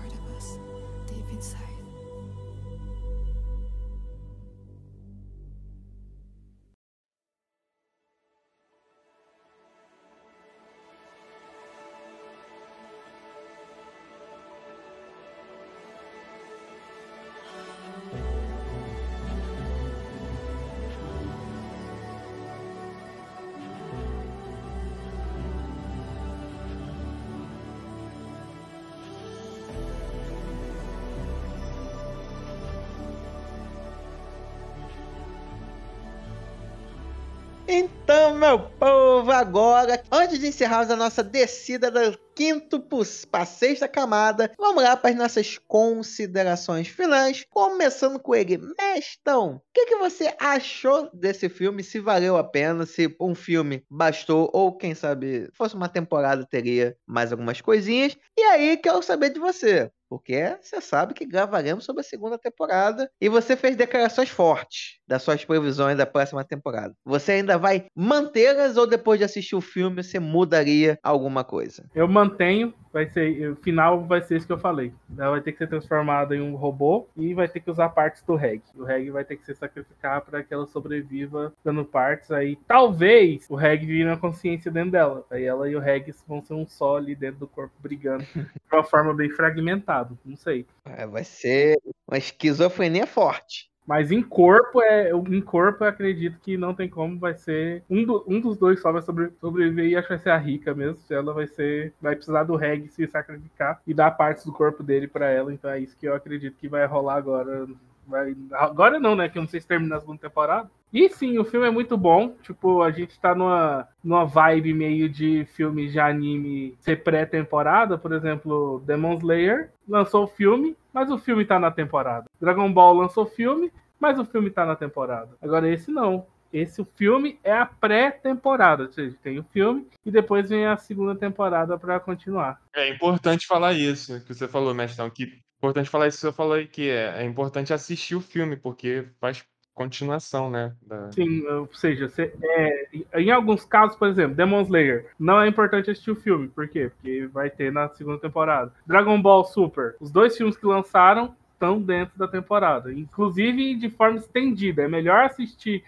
[39.34, 42.84] Agora, antes de encerrarmos a nossa descida do quinto
[43.30, 48.58] pra sexta camada, vamos lá para as nossas considerações finais, começando com ele.
[48.78, 51.82] Mestão, o que, que você achou desse filme?
[51.82, 56.96] Se valeu a pena, se um filme bastou, ou quem sabe, fosse uma temporada, teria
[57.06, 58.16] mais algumas coisinhas.
[58.36, 59.90] E aí, quero saber de você.
[60.14, 65.24] Porque você sabe que gravaremos sobre a segunda temporada e você fez declarações fortes das
[65.24, 66.94] suas previsões da próxima temporada.
[67.04, 71.90] Você ainda vai mantê-las ou depois de assistir o filme você mudaria alguma coisa?
[71.92, 74.92] Eu mantenho, vai ser, o final vai ser isso que eu falei.
[75.18, 78.22] Ela vai ter que ser transformada em um robô e vai ter que usar partes
[78.22, 78.62] do Reg.
[78.76, 82.30] O Reg vai ter que se sacrificar para que ela sobreviva dando partes.
[82.30, 85.26] Aí talvez o Reg vire uma consciência dentro dela.
[85.28, 88.46] Aí ela e o Reg vão ser um só ali dentro do corpo brigando de
[88.72, 90.16] uma forma bem fragmentada.
[90.24, 90.64] Não sei.
[90.84, 91.76] É, vai ser
[92.06, 93.73] uma esquizofrenia forte.
[93.86, 97.82] Mas em corpo, é, em corpo eu acredito que não tem como, vai ser.
[97.88, 100.38] Um, do, um dos dois só vai sobre, sobreviver e acho que vai ser a
[100.38, 100.98] rica mesmo.
[101.10, 101.92] Ela vai ser.
[102.00, 105.52] Vai precisar do Reg se sacrificar e dar partes do corpo dele para ela.
[105.52, 107.66] Então é isso que eu acredito que vai rolar agora.
[108.06, 109.28] Vai, agora não, né?
[109.28, 110.70] Que eu não sei se termina a segunda temporada.
[110.92, 112.36] E sim, o filme é muito bom.
[112.42, 117.98] Tipo, a gente tá numa, numa vibe meio de filme de anime ser pré-temporada.
[117.98, 122.26] Por exemplo, Demon Slayer lançou o filme, mas o filme tá na temporada.
[122.40, 125.30] Dragon Ball lançou o filme, mas o filme tá na temporada.
[125.42, 126.26] Agora esse não.
[126.52, 131.16] Esse filme é a pré-temporada, ou seja, tem o filme e depois vem a segunda
[131.16, 132.60] temporada para continuar.
[132.72, 136.90] É importante falar isso que você falou, Mestrão, que importante falar isso falou aí, que
[136.90, 139.44] é, é importante assistir o filme, porque faz
[139.74, 140.72] continuação, né?
[140.82, 141.10] Da...
[141.12, 145.90] Sim, ou seja, você, é, em alguns casos, por exemplo, Demon Slayer, não é importante
[145.90, 146.90] assistir o filme, por quê?
[146.94, 148.72] Porque vai ter na segunda temporada.
[148.86, 154.18] Dragon Ball Super, os dois filmes que lançaram estão dentro da temporada, inclusive de forma
[154.18, 154.82] estendida.
[154.82, 155.82] É melhor assistir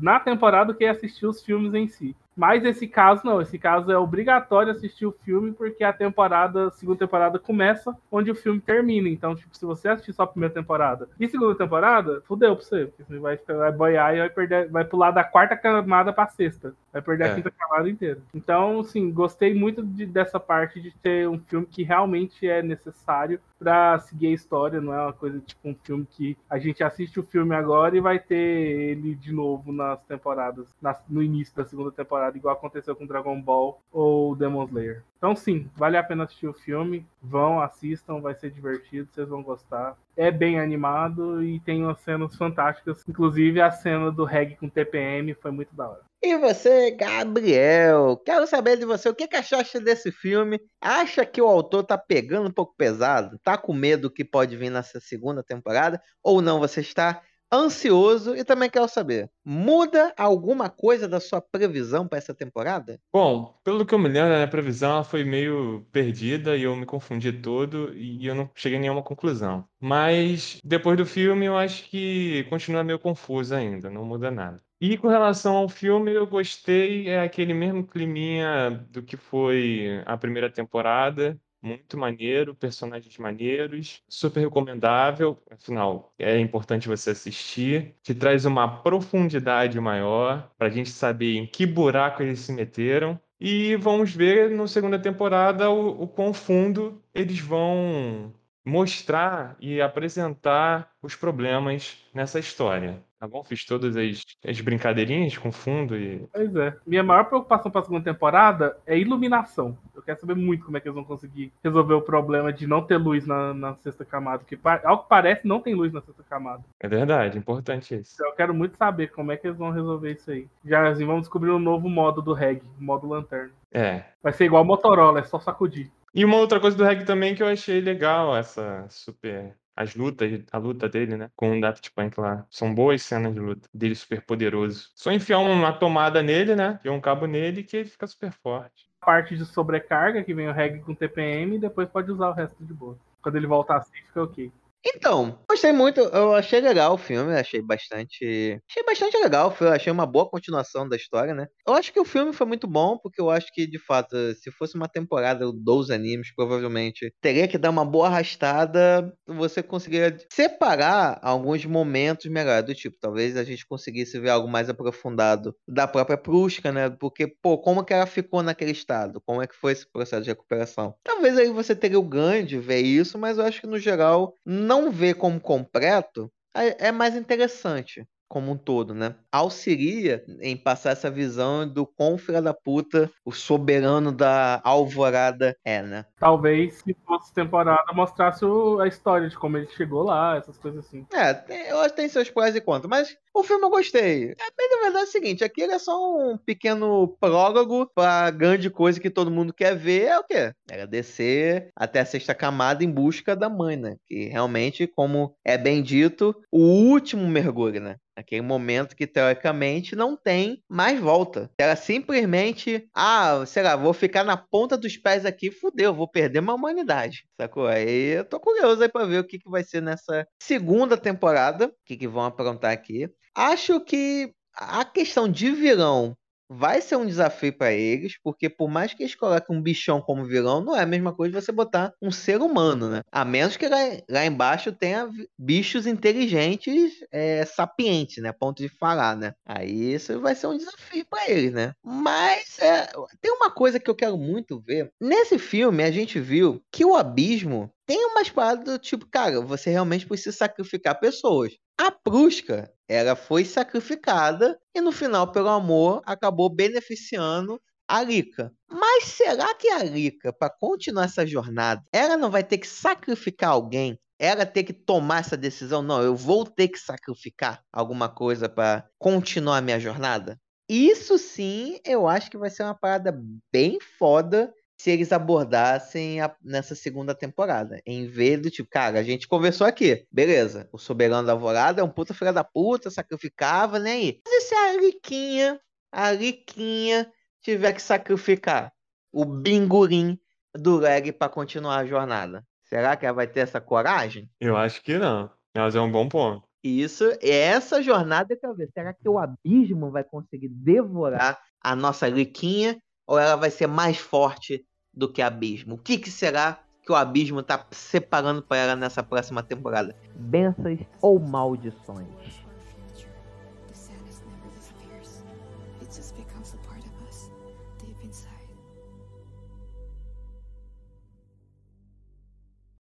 [0.00, 2.16] na temporada do que assistir os filmes em si.
[2.38, 7.00] Mas esse caso não, esse caso é obrigatório assistir o filme porque a temporada, segunda
[7.00, 9.08] temporada começa onde o filme termina.
[9.08, 12.92] Então, tipo, se você assistir só a primeira temporada e segunda temporada, fudeu pra você,
[12.96, 16.72] você vai, vai boiar e vai perder, vai pular da quarta camada pra sexta.
[16.92, 17.30] Vai perder é.
[17.30, 18.18] a quinta camada inteira.
[18.34, 23.40] Então, sim, gostei muito de, dessa parte de ter um filme que realmente é necessário
[23.58, 27.18] para seguir a história, não é uma coisa tipo um filme que a gente assiste
[27.18, 30.66] o filme agora e vai ter ele de novo nas temporadas,
[31.08, 35.02] no início da segunda temporada, igual aconteceu com Dragon Ball ou Demon Slayer.
[35.18, 37.04] Então, sim, vale a pena assistir o filme.
[37.20, 39.98] Vão, assistam, vai ser divertido, vocês vão gostar.
[40.16, 43.04] É bem animado e tem umas cenas fantásticas.
[43.08, 46.08] Inclusive, a cena do reggae com TPM foi muito da hora.
[46.22, 50.60] E você, Gabriel, quero saber de você, o que, que achaste desse filme?
[50.80, 53.38] Acha que o autor tá pegando um pouco pesado?
[53.38, 56.00] Tá com medo que pode vir nessa segunda temporada?
[56.22, 57.22] Ou não, você está
[57.52, 63.00] ansioso e também quero saber, muda alguma coisa da sua previsão para essa temporada?
[63.12, 66.76] Bom, pelo que eu me lembro, a minha previsão ela foi meio perdida e eu
[66.76, 69.64] me confundi todo e eu não cheguei a nenhuma conclusão.
[69.80, 74.62] Mas depois do filme eu acho que continua meio confuso ainda, não muda nada.
[74.80, 80.16] E com relação ao filme, eu gostei, é aquele mesmo climinha do que foi a
[80.16, 81.36] primeira temporada,
[81.68, 85.38] muito maneiro, personagens maneiros, super recomendável.
[85.50, 87.94] Afinal, é importante você assistir.
[88.02, 93.20] Te traz uma profundidade maior para a gente saber em que buraco eles se meteram.
[93.40, 98.32] E vamos ver no segunda temporada o, o quão fundo eles vão
[98.64, 103.02] mostrar e apresentar os problemas nessa história.
[103.18, 103.42] Tá bom?
[103.42, 106.24] Fiz todas as, as brincadeirinhas com fundo e.
[106.32, 106.76] Pois é.
[106.86, 109.76] Minha maior preocupação para a segunda temporada é iluminação.
[109.94, 112.80] Eu quero saber muito como é que eles vão conseguir resolver o problema de não
[112.80, 114.38] ter luz na, na sexta camada.
[114.38, 116.62] Porque, ao que parece, não tem luz na sexta camada.
[116.78, 118.14] É verdade, importante isso.
[118.14, 120.46] Então, eu quero muito saber como é que eles vão resolver isso aí.
[120.64, 123.50] Já assim, vamos descobrir um novo modo do reg, modo lanterna.
[123.72, 124.04] É.
[124.22, 125.90] Vai ser igual Motorola, é só sacudir.
[126.14, 130.42] E uma outra coisa do reg também que eu achei legal, essa super as lutas,
[130.50, 131.30] a luta dele, né?
[131.36, 132.44] Com o Daft Punk lá.
[132.50, 133.68] São boas cenas de luta.
[133.72, 134.90] Dele super poderoso.
[134.92, 136.80] Só enfiar uma tomada nele, né?
[136.84, 138.88] E um cabo nele que ele fica super forte.
[139.00, 142.32] A parte de sobrecarga, que vem o reg com TPM, e depois pode usar o
[142.32, 142.98] resto de boa.
[143.22, 144.50] Quando ele voltar assim, fica ok.
[144.84, 148.60] Então, gostei muito, eu achei legal o filme, achei bastante.
[148.68, 151.48] Achei bastante legal, foi, achei uma boa continuação da história, né?
[151.66, 154.50] Eu acho que o filme foi muito bom, porque eu acho que, de fato, se
[154.52, 161.18] fosse uma temporada dos animes, provavelmente teria que dar uma boa arrastada, você conseguiria separar
[161.22, 166.16] alguns momentos melhor, do tipo, talvez a gente conseguisse ver algo mais aprofundado da própria
[166.16, 166.88] Prushka, né?
[166.88, 169.20] Porque, pô, como que ela ficou naquele estado?
[169.26, 170.94] Como é que foi esse processo de recuperação?
[171.02, 174.34] Talvez aí você teria o ganho de ver isso, mas eu acho que, no geral,
[174.46, 179.14] não ver como completo é, é mais interessante como um todo, né?
[179.32, 185.82] Auxilia em passar essa visão do quão filha da puta o soberano da alvorada é,
[185.82, 186.04] né?
[186.18, 188.44] Talvez se fosse temporada mostrasse
[188.80, 191.06] a história de como ele chegou lá, essas coisas assim.
[191.12, 194.30] É, eu acho que tem seus prós e contras, mas o filme eu gostei.
[194.30, 198.30] É bem na verdade é o seguinte, aqui ele é só um pequeno prólogo pra
[198.30, 200.52] grande coisa que todo mundo quer ver, é o quê?
[200.70, 203.96] Era descer até a sexta camada em busca da mãe, né?
[204.06, 207.96] Que realmente, como é bem dito, o último mergulho, né?
[208.18, 211.48] Aquele momento que, teoricamente, não tem mais volta.
[211.56, 216.40] Ela simplesmente, ah, sei lá, vou ficar na ponta dos pés aqui, fudeu, vou perder
[216.40, 217.28] uma humanidade.
[217.40, 217.68] Sacou?
[217.68, 221.66] Aí eu tô curioso aí pra ver o que, que vai ser nessa segunda temporada,
[221.66, 223.08] o que, que vão aprontar aqui.
[223.36, 226.16] Acho que a questão de vilão
[226.48, 230.24] vai ser um desafio para eles, porque por mais que eles coloquem um bichão como
[230.24, 233.02] vilão, não é a mesma coisa você botar um ser humano, né?
[233.12, 233.78] A menos que lá,
[234.08, 238.32] lá embaixo tenha bichos inteligentes, é, sapientes, né?
[238.32, 239.34] Ponto de falar, né?
[239.46, 241.72] Aí isso vai ser um desafio para eles, né?
[241.84, 242.86] Mas é,
[243.20, 244.90] tem uma coisa que eu quero muito ver.
[245.00, 249.70] Nesse filme, a gente viu que o abismo tem umas paradas do tipo, cara, você
[249.70, 251.54] realmente precisa sacrificar pessoas.
[251.78, 258.52] A Prusca, ela foi sacrificada e no final, pelo amor, acabou beneficiando a Lika.
[258.68, 263.50] Mas será que a Lika, para continuar essa jornada, ela não vai ter que sacrificar
[263.50, 263.98] alguém?
[264.18, 265.80] Ela ter que tomar essa decisão?
[265.80, 270.36] Não, eu vou ter que sacrificar alguma coisa para continuar a minha jornada?
[270.68, 273.16] Isso sim, eu acho que vai ser uma parada
[273.52, 277.82] bem foda se eles abordassem a, nessa segunda temporada.
[277.84, 280.68] Em vez do tipo, cara, a gente conversou aqui, beleza.
[280.72, 284.20] O Soberano da Alvorada é um puta filha da puta, sacrificava, nem aí.
[284.24, 285.60] Mas e se a Riquinha,
[285.90, 287.10] a Riquinha
[287.42, 288.72] tiver que sacrificar
[289.12, 290.18] o bingurim
[290.54, 292.46] do Leg para continuar a jornada?
[292.62, 294.30] Será que ela vai ter essa coragem?
[294.38, 295.30] Eu acho que não.
[295.56, 296.46] Mas é um bom ponto.
[296.62, 298.70] Isso, essa jornada que eu ver.
[298.72, 302.80] Será que o abismo vai conseguir devorar a nossa Riquinha?
[303.08, 305.76] Ou ela vai ser mais forte do que abismo?
[305.76, 309.96] O que, que será que o abismo está separando para ela nessa próxima temporada?
[310.14, 312.06] Bênçãos ou maldições?